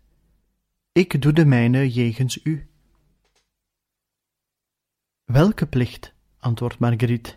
ik 0.93 1.23
doe 1.23 1.33
de 1.33 1.45
mijne 1.45 1.91
jegens 1.91 2.45
u. 2.45 2.69
Welke 5.25 5.67
plicht? 5.67 6.13
antwoordt 6.39 6.79
Marguerite. 6.79 7.37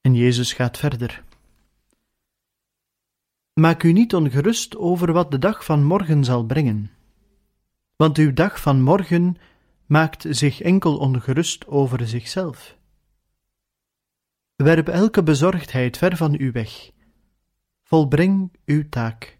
En 0.00 0.14
Jezus 0.14 0.52
gaat 0.52 0.78
verder. 0.78 1.24
Maak 3.54 3.82
u 3.82 3.92
niet 3.92 4.14
ongerust 4.14 4.76
over 4.76 5.12
wat 5.12 5.30
de 5.30 5.38
dag 5.38 5.64
van 5.64 5.84
morgen 5.84 6.24
zal 6.24 6.44
brengen, 6.44 6.90
want 7.96 8.18
uw 8.18 8.32
dag 8.32 8.60
van 8.60 8.82
morgen 8.82 9.36
maakt 9.86 10.26
zich 10.28 10.60
enkel 10.60 10.96
ongerust 10.98 11.66
over 11.66 12.08
zichzelf. 12.08 12.76
Werp 14.56 14.88
elke 14.88 15.22
bezorgdheid 15.22 15.96
ver 15.96 16.16
van 16.16 16.34
u 16.40 16.52
weg. 16.52 16.90
Volbreng 17.82 18.52
uw 18.64 18.88
taak. 18.88 19.38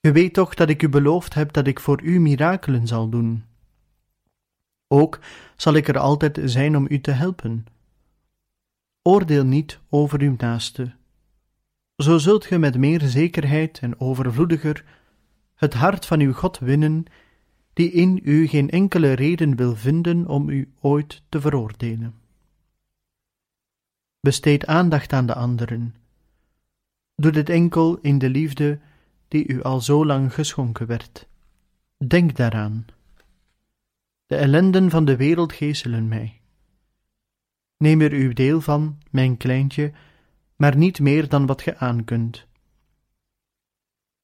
Ge 0.00 0.12
weet 0.12 0.34
toch 0.34 0.54
dat 0.54 0.68
ik 0.68 0.82
u 0.82 0.88
beloofd 0.88 1.34
heb 1.34 1.52
dat 1.52 1.66
ik 1.66 1.80
voor 1.80 2.02
u 2.02 2.20
mirakelen 2.20 2.86
zal 2.86 3.08
doen. 3.08 3.44
Ook 4.88 5.18
zal 5.56 5.74
ik 5.74 5.88
er 5.88 5.98
altijd 5.98 6.40
zijn 6.44 6.76
om 6.76 6.86
u 6.88 7.00
te 7.00 7.10
helpen. 7.10 7.66
Oordeel 9.02 9.44
niet 9.44 9.78
over 9.88 10.20
uw 10.20 10.34
naaste 10.38 11.00
zo 11.96 12.18
zult 12.18 12.44
ge 12.44 12.58
met 12.58 12.76
meer 12.76 13.00
zekerheid 13.00 13.78
en 13.78 14.00
overvloediger 14.00 14.84
het 15.54 15.74
hart 15.74 16.06
van 16.06 16.20
uw 16.20 16.32
God 16.32 16.58
winnen, 16.58 17.04
die 17.72 17.90
in 17.90 18.20
u 18.22 18.46
geen 18.46 18.70
enkele 18.70 19.12
reden 19.12 19.56
wil 19.56 19.76
vinden 19.76 20.26
om 20.26 20.48
u 20.48 20.72
ooit 20.80 21.22
te 21.28 21.40
veroordelen. 21.40 22.14
Besteed 24.20 24.66
aandacht 24.66 25.12
aan 25.12 25.26
de 25.26 25.34
anderen. 25.34 25.94
Doe 27.14 27.32
dit 27.32 27.48
enkel 27.48 27.98
in 27.98 28.18
de 28.18 28.28
liefde 28.28 28.80
die 29.28 29.48
u 29.48 29.62
al 29.62 29.80
zo 29.80 30.06
lang 30.06 30.34
geschonken 30.34 30.86
werd. 30.86 31.28
Denk 32.06 32.36
daaraan. 32.36 32.86
De 34.26 34.36
ellenden 34.36 34.90
van 34.90 35.04
de 35.04 35.16
wereld 35.16 35.52
geeselen 35.52 36.08
mij. 36.08 36.40
Neem 37.76 38.00
er 38.00 38.12
uw 38.12 38.32
deel 38.32 38.60
van, 38.60 38.98
mijn 39.10 39.36
kleintje, 39.36 39.92
maar 40.62 40.76
niet 40.76 41.00
meer 41.00 41.28
dan 41.28 41.46
wat 41.46 41.62
ge 41.62 41.76
aan 41.76 42.04
kunt. 42.04 42.46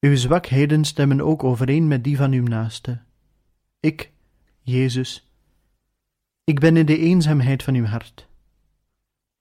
Uw 0.01 0.16
zwakheden 0.16 0.85
stemmen 0.85 1.20
ook 1.20 1.44
overeen 1.44 1.88
met 1.88 2.05
die 2.05 2.16
van 2.16 2.33
uw 2.33 2.42
naaste. 2.42 3.01
Ik, 3.81 4.12
Jezus, 4.61 5.31
ik 6.44 6.61
ben 6.61 6.77
in 6.77 6.87
de 6.87 6.98
eenzaamheid 6.98 7.62
van 7.62 7.74
uw 7.74 7.85
hart. 7.85 8.29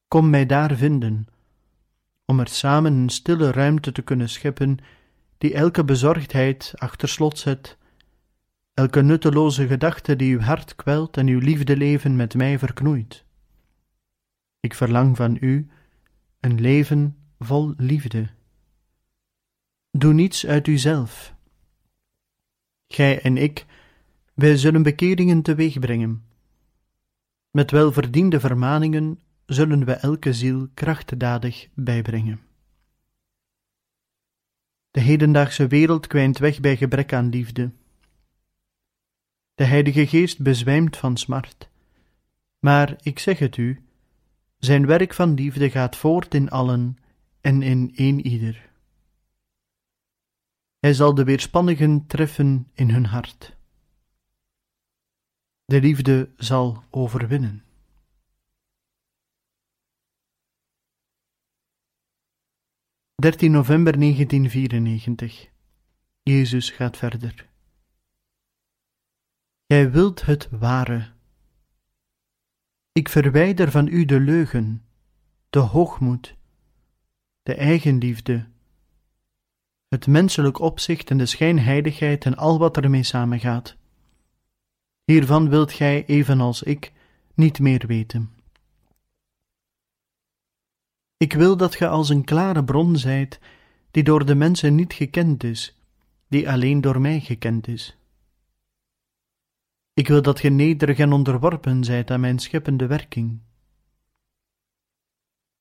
Kom 0.07 0.29
mij 0.29 0.45
daar 0.45 0.75
vinden, 0.75 1.27
om 2.25 2.39
er 2.39 2.47
samen 2.47 2.93
een 2.93 3.09
stille 3.09 3.51
ruimte 3.51 3.91
te 3.91 4.01
kunnen 4.01 4.29
scheppen 4.29 4.77
die 5.37 5.53
elke 5.53 5.83
bezorgdheid 5.83 6.73
achter 6.75 7.09
slot 7.09 7.39
zet, 7.39 7.77
elke 8.73 9.01
nutteloze 9.01 9.67
gedachte 9.67 10.15
die 10.15 10.35
uw 10.35 10.41
hart 10.41 10.75
kwelt 10.75 11.17
en 11.17 11.27
uw 11.27 11.39
liefdeleven 11.39 12.15
met 12.15 12.33
mij 12.35 12.59
verknoeit. 12.59 13.25
Ik 14.59 14.73
verlang 14.73 15.15
van 15.15 15.37
u 15.39 15.69
een 16.47 16.61
leven 16.61 17.17
vol 17.39 17.73
liefde. 17.77 18.29
Doe 19.91 20.13
niets 20.13 20.45
uit 20.45 20.67
uzelf. 20.67 21.33
Gij 22.87 23.21
en 23.21 23.37
ik, 23.37 23.65
wij 24.33 24.57
zullen 24.57 24.83
bekeringen 24.83 25.41
teweegbrengen. 25.41 26.23
Met 27.51 27.71
welverdiende 27.71 28.39
vermaningen 28.39 29.19
zullen 29.45 29.85
we 29.85 29.91
elke 29.91 30.33
ziel 30.33 30.67
krachtdadig 30.73 31.67
bijbrengen. 31.73 32.39
De 34.91 34.99
hedendaagse 34.99 35.67
wereld 35.67 36.07
kwijnt 36.07 36.37
weg 36.37 36.59
bij 36.59 36.77
gebrek 36.77 37.13
aan 37.13 37.29
liefde. 37.29 37.71
De 39.55 39.63
Heilige 39.63 40.07
Geest 40.07 40.41
bezwijmt 40.41 40.97
van 40.97 41.17
smart. 41.17 41.69
Maar 42.59 42.95
ik 43.01 43.19
zeg 43.19 43.39
het 43.39 43.57
u, 43.57 43.86
zijn 44.57 44.85
werk 44.85 45.13
van 45.13 45.33
liefde 45.33 45.69
gaat 45.69 45.95
voort 45.95 46.33
in 46.33 46.49
allen 46.49 46.97
en 47.41 47.61
in 47.61 47.91
een 47.95 48.27
ieder. 48.27 48.69
Hij 50.79 50.93
zal 50.93 51.13
de 51.13 51.23
weerspannigen 51.23 52.07
treffen 52.07 52.71
in 52.73 52.89
hun 52.89 53.05
hart. 53.05 53.55
De 55.65 55.79
liefde 55.81 56.29
zal 56.37 56.83
overwinnen. 56.89 57.63
13 63.15 63.51
november 63.51 63.99
1994. 63.99 65.49
Jezus 66.23 66.69
gaat 66.69 66.97
verder. 66.97 67.49
Gij 69.67 69.91
wilt 69.91 70.25
het 70.25 70.49
ware. 70.49 71.16
Ik 72.97 73.09
verwijder 73.09 73.71
van 73.71 73.87
u 73.87 74.05
de 74.05 74.19
leugen, 74.19 74.85
de 75.49 75.59
hoogmoed, 75.59 76.35
de 77.43 77.55
eigenliefde, 77.55 78.47
het 79.87 80.07
menselijk 80.07 80.59
opzicht 80.59 81.09
en 81.09 81.17
de 81.17 81.25
schijnheiligheid 81.25 82.25
en 82.25 82.35
al 82.37 82.59
wat 82.59 82.77
ermee 82.77 83.03
samengaat. 83.03 83.75
Hiervan 85.03 85.49
wilt 85.49 85.71
gij, 85.71 86.05
evenals 86.05 86.63
ik, 86.63 86.91
niet 87.33 87.59
meer 87.59 87.87
weten. 87.87 88.31
Ik 91.17 91.33
wil 91.33 91.57
dat 91.57 91.75
ge 91.75 91.87
als 91.87 92.09
een 92.09 92.23
klare 92.23 92.63
bron 92.63 92.97
zijt, 92.97 93.39
die 93.91 94.03
door 94.03 94.25
de 94.25 94.35
mensen 94.35 94.75
niet 94.75 94.93
gekend 94.93 95.43
is, 95.43 95.75
die 96.27 96.49
alleen 96.49 96.81
door 96.81 97.01
mij 97.01 97.19
gekend 97.19 97.67
is. 97.67 97.97
Ik 99.97 100.07
wil 100.07 100.21
dat 100.21 100.39
ge 100.39 100.49
nederig 100.49 100.97
en 100.97 101.11
onderworpen 101.11 101.83
zijt 101.83 102.11
aan 102.11 102.19
mijn 102.19 102.39
scheppende 102.39 102.87
werking. 102.87 103.39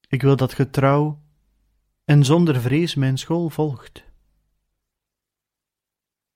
Ik 0.08 0.22
wil 0.22 0.36
dat 0.36 0.54
ge 0.54 0.70
trouw 0.70 1.22
en 2.04 2.24
zonder 2.24 2.60
vrees 2.60 2.94
mijn 2.94 3.18
school 3.18 3.48
volgt. 3.48 4.04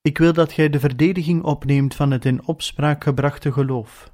Ik 0.00 0.18
wil 0.18 0.32
dat 0.32 0.52
gij 0.52 0.70
de 0.70 0.80
verdediging 0.80 1.42
opneemt 1.42 1.94
van 1.94 2.10
het 2.10 2.24
in 2.24 2.46
opspraak 2.46 3.02
gebrachte 3.02 3.52
geloof. 3.52 4.12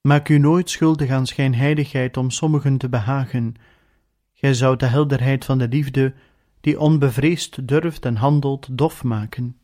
Maak 0.00 0.28
u 0.28 0.38
nooit 0.38 0.70
schuldig 0.70 1.10
aan 1.10 1.26
schijnheiligheid 1.26 2.16
om 2.16 2.30
sommigen 2.30 2.78
te 2.78 2.88
behagen. 2.88 3.54
Gij 4.32 4.54
zoudt 4.54 4.80
de 4.80 4.86
helderheid 4.86 5.44
van 5.44 5.58
de 5.58 5.68
liefde, 5.68 6.14
die 6.60 6.80
onbevreesd 6.80 7.68
durft 7.68 8.04
en 8.04 8.16
handelt, 8.16 8.78
dof 8.78 9.04
maken. 9.04 9.58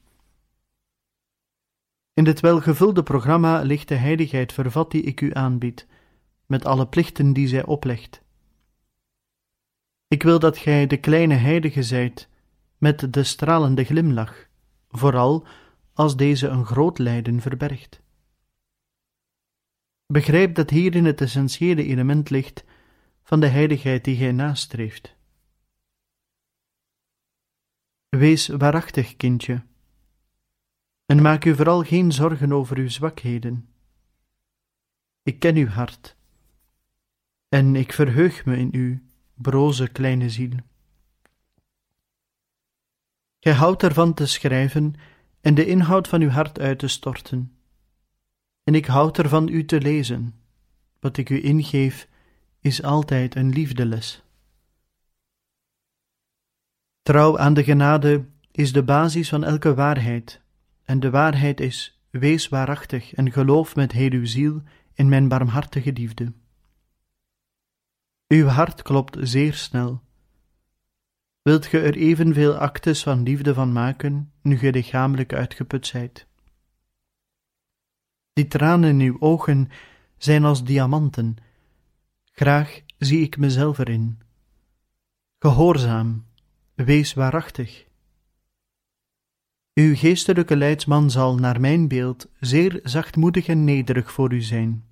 In 2.21 2.27
dit 2.27 2.41
welgevulde 2.41 3.03
programma 3.03 3.63
ligt 3.63 3.89
de 3.89 3.95
heiligheid 3.95 4.53
vervat 4.53 4.91
die 4.91 5.03
ik 5.03 5.21
u 5.21 5.35
aanbied, 5.35 5.87
met 6.47 6.65
alle 6.65 6.89
plichten 6.89 7.33
die 7.33 7.49
zij 7.49 7.65
oplegt. 7.65 8.23
Ik 10.09 10.23
wil 10.23 10.39
dat 10.39 10.59
gij 10.59 10.87
de 10.87 10.97
kleine 10.97 11.35
heilige 11.35 11.83
zijt, 11.83 12.29
met 12.79 13.13
de 13.13 13.25
stralende 13.25 13.85
glimlach, 13.85 14.47
vooral 14.89 15.47
als 15.93 16.17
deze 16.17 16.49
een 16.49 16.65
groot 16.65 16.99
lijden 16.99 17.41
verbergt. 17.41 18.01
Begrijp 20.07 20.55
dat 20.55 20.71
hierin 20.71 21.05
het 21.05 21.21
essentiële 21.21 21.85
element 21.85 22.31
ligt 22.31 22.65
van 23.23 23.41
de 23.41 23.49
heiligheid 23.49 24.05
die 24.05 24.17
gij 24.17 24.33
nastreeft. 24.33 25.17
Wees 28.09 28.49
waarachtig, 28.49 29.17
kindje, 29.17 29.63
en 31.11 31.23
maak 31.23 31.45
u 31.45 31.55
vooral 31.55 31.83
geen 31.83 32.13
zorgen 32.13 32.53
over 32.53 32.77
uw 32.77 32.89
zwakheden. 32.89 33.69
Ik 35.23 35.39
ken 35.39 35.57
uw 35.57 35.67
hart, 35.67 36.17
en 37.49 37.77
ik 37.77 37.93
verheug 37.93 38.45
me 38.45 38.57
in 38.57 38.69
u, 38.73 39.07
broze 39.35 39.89
kleine 39.89 40.31
ziel. 40.31 40.57
Gij 43.41 43.53
houdt 43.53 43.83
ervan 43.83 44.15
te 44.15 44.27
schrijven 44.27 44.95
en 45.41 45.55
de 45.55 45.67
inhoud 45.67 46.09
van 46.09 46.21
uw 46.21 46.29
hart 46.29 46.59
uit 46.59 46.79
te 46.79 46.89
storten 46.89 47.55
en 48.65 48.75
ik 48.75 48.87
houd 48.87 49.19
ervan 49.19 49.49
u 49.49 49.65
te 49.65 49.81
lezen. 49.81 50.35
Wat 51.01 51.17
ik 51.17 51.31
u 51.31 51.45
ingeef 51.45 52.09
is 52.61 52.83
altijd 52.83 53.35
een 53.35 53.49
liefdeles. 53.49 54.23
Trouw 57.03 57.39
aan 57.39 57.55
de 57.55 57.65
genade 57.65 58.25
is 58.51 58.73
de 58.73 58.83
basis 58.83 59.29
van 59.29 59.45
elke 59.45 59.75
waarheid, 59.75 60.41
en 60.91 61.01
de 61.01 61.11
waarheid 61.11 61.61
is: 61.61 62.01
wees 62.11 62.49
waarachtig 62.49 63.15
en 63.15 63.33
geloof 63.33 63.77
met 63.77 63.93
heel 63.93 64.11
uw 64.11 64.27
ziel 64.27 64.63
in 64.95 65.09
mijn 65.09 65.29
barmhartige 65.29 65.93
liefde. 65.93 66.33
Uw 68.29 68.47
hart 68.47 68.83
klopt 68.83 69.17
zeer 69.21 69.55
snel. 69.55 70.03
Wilt 71.43 71.67
ge 71.67 71.81
er 71.81 71.97
evenveel 71.97 72.55
actes 72.55 73.03
van 73.03 73.23
liefde 73.23 73.55
van 73.55 73.73
maken, 73.73 74.33
nu 74.43 74.57
ge 74.57 74.71
lichamelijk 74.73 75.33
uitgeput 75.33 75.87
zijt? 75.87 76.27
Die 78.33 78.47
tranen 78.47 79.01
in 79.01 79.01
uw 79.01 79.21
ogen 79.21 79.69
zijn 80.17 80.45
als 80.45 80.65
diamanten. 80.65 81.37
Graag 82.33 82.81
zie 82.99 83.21
ik 83.21 83.37
mezelf 83.37 83.79
erin. 83.79 84.19
Gehoorzaam, 85.39 86.27
wees 86.75 87.15
waarachtig. 87.15 87.89
Uw 89.81 89.95
geestelijke 89.95 90.57
leidsman 90.57 91.11
zal 91.11 91.35
naar 91.35 91.61
mijn 91.61 91.89
beeld 91.89 92.29
zeer 92.41 92.81
zachtmoedig 92.83 93.47
en 93.47 93.65
nederig 93.65 94.13
voor 94.13 94.33
u 94.33 94.41
zijn. 94.41 94.85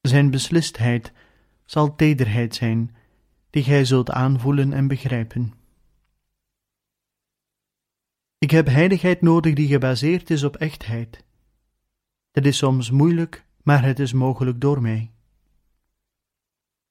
Zijn 0.00 0.30
beslistheid 0.30 1.12
zal 1.64 1.94
tederheid 1.94 2.54
zijn, 2.54 2.94
die 3.50 3.62
gij 3.62 3.84
zult 3.84 4.10
aanvoelen 4.10 4.72
en 4.72 4.86
begrijpen. 4.88 5.54
Ik 8.38 8.50
heb 8.50 8.66
heiligheid 8.66 9.20
nodig 9.20 9.54
die 9.54 9.68
gebaseerd 9.68 10.30
is 10.30 10.42
op 10.42 10.56
echtheid. 10.56 11.24
Het 12.30 12.46
is 12.46 12.56
soms 12.56 12.90
moeilijk, 12.90 13.44
maar 13.62 13.84
het 13.84 13.98
is 13.98 14.12
mogelijk 14.12 14.60
door 14.60 14.82
mij. 14.82 15.10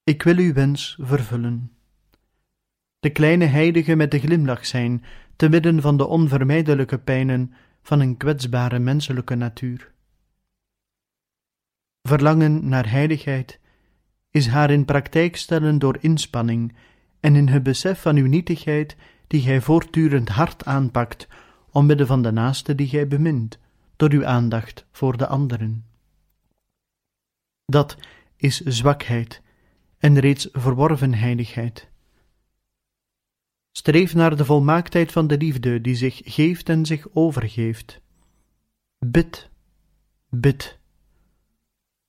Ik 0.04 0.24
wil 0.24 0.38
uw 0.38 0.54
wens 0.54 0.98
vervullen. 1.00 1.72
De 3.00 3.10
kleine 3.10 3.46
heilige 3.46 3.96
met 3.96 4.12
de 4.12 4.20
glimlach 4.20 4.66
zijn, 4.66 5.04
te 5.44 5.50
midden 5.50 5.82
van 5.82 5.98
de 5.98 6.08
onvermijdelijke 6.08 6.98
pijnen 6.98 7.54
van 7.82 8.00
een 8.00 8.18
kwetsbare 8.18 8.80
menselijke 8.80 9.36
natuur. 9.36 9.92
Verlangen 12.02 12.68
naar 12.70 12.90
heiligheid 12.90 13.60
is 14.30 14.48
haar 14.48 14.72
in 14.72 14.86
praktijk 14.86 15.36
stellen 15.36 15.80
door 15.80 15.98
inspanning 16.00 16.76
en 17.20 17.36
in 17.36 17.48
het 17.48 17.64
besef 17.64 18.02
van 18.02 18.16
uw 18.16 18.26
nietigheid 18.26 18.96
die 19.28 19.42
gij 19.42 19.62
voortdurend 19.62 20.30
hard 20.30 20.66
aanpakt, 20.66 21.28
omwille 21.72 22.06
van 22.06 22.22
de 22.22 22.32
naaste 22.32 22.76
die 22.76 22.88
gij 22.88 23.08
bemint, 23.08 23.60
door 23.96 24.12
uw 24.12 24.26
aandacht 24.26 24.86
voor 24.92 25.18
de 25.18 25.28
anderen. 25.28 25.86
Dat 27.66 27.98
is 28.36 28.60
zwakheid 28.60 29.42
en 29.98 30.20
reeds 30.20 30.50
verworven 30.52 31.14
heiligheid. 31.14 31.92
Streef 33.76 34.14
naar 34.14 34.36
de 34.36 34.46
volmaaktheid 34.46 35.12
van 35.12 35.28
de 35.28 35.38
liefde 35.38 35.82
die 35.82 35.96
zich 35.96 36.22
geeft 36.24 36.70
en 36.70 36.86
zich 36.86 37.08
overgeeft. 37.14 38.02
Bid, 39.00 39.50
bid, 40.30 40.80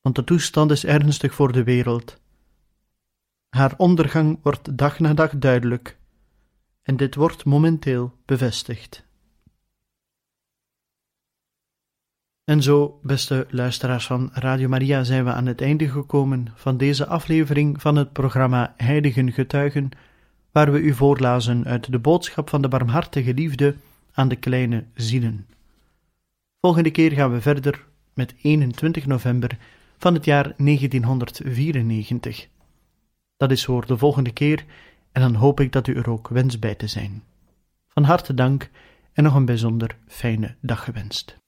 want 0.00 0.14
de 0.16 0.24
toestand 0.24 0.70
is 0.70 0.85
ernstig 0.85 1.35
voor 1.35 1.53
de 1.53 1.64
wereld. 1.64 2.20
Haar 3.48 3.74
ondergang 3.77 4.38
wordt 4.42 4.79
dag 4.79 4.98
na 4.98 5.14
dag 5.14 5.38
duidelijk, 5.38 5.98
en 6.83 6.96
dit 6.96 7.14
wordt 7.14 7.44
momenteel 7.44 8.12
bevestigd. 8.24 9.07
En 12.44 12.62
zo, 12.62 13.00
beste 13.03 13.46
luisteraars 13.50 14.07
van 14.07 14.31
Radio 14.33 14.68
Maria, 14.68 15.05
zijn 15.05 15.24
we 15.24 15.33
aan 15.33 15.46
het 15.46 15.61
einde 15.61 15.88
gekomen 15.88 16.53
van 16.55 16.77
deze 16.77 17.07
aflevering 17.07 17.81
van 17.81 17.96
het 17.96 18.12
programma 18.12 18.74
Heiligen 18.77 19.33
Getuigen, 19.33 19.90
waar 20.54 20.72
we 20.72 20.80
u 20.80 20.94
voorlazen 20.94 21.64
uit 21.64 21.92
de 21.92 21.98
boodschap 21.98 22.48
van 22.48 22.62
de 22.62 22.68
barmhartige 22.68 23.34
liefde 23.34 23.74
aan 24.12 24.28
de 24.28 24.36
kleine 24.36 24.84
zielen. 24.94 25.46
Volgende 26.60 26.90
keer 26.90 27.12
gaan 27.12 27.32
we 27.32 27.40
verder 27.40 27.84
met 28.12 28.34
21 28.42 29.06
november 29.06 29.58
van 29.98 30.14
het 30.14 30.24
jaar 30.24 30.54
1994. 30.56 32.48
Dat 33.36 33.50
is 33.50 33.64
voor 33.64 33.86
de 33.86 33.98
volgende 33.98 34.32
keer 34.32 34.64
en 35.12 35.22
dan 35.22 35.34
hoop 35.34 35.60
ik 35.60 35.72
dat 35.72 35.86
u 35.86 35.94
er 35.94 36.10
ook 36.10 36.28
wens 36.28 36.58
bij 36.58 36.74
te 36.74 36.86
zijn. 36.86 37.22
Van 37.88 38.04
harte 38.04 38.34
dank 38.34 38.70
en 39.12 39.24
nog 39.24 39.34
een 39.34 39.44
bijzonder 39.44 39.96
fijne 40.06 40.54
dag 40.60 40.84
gewenst. 40.84 41.43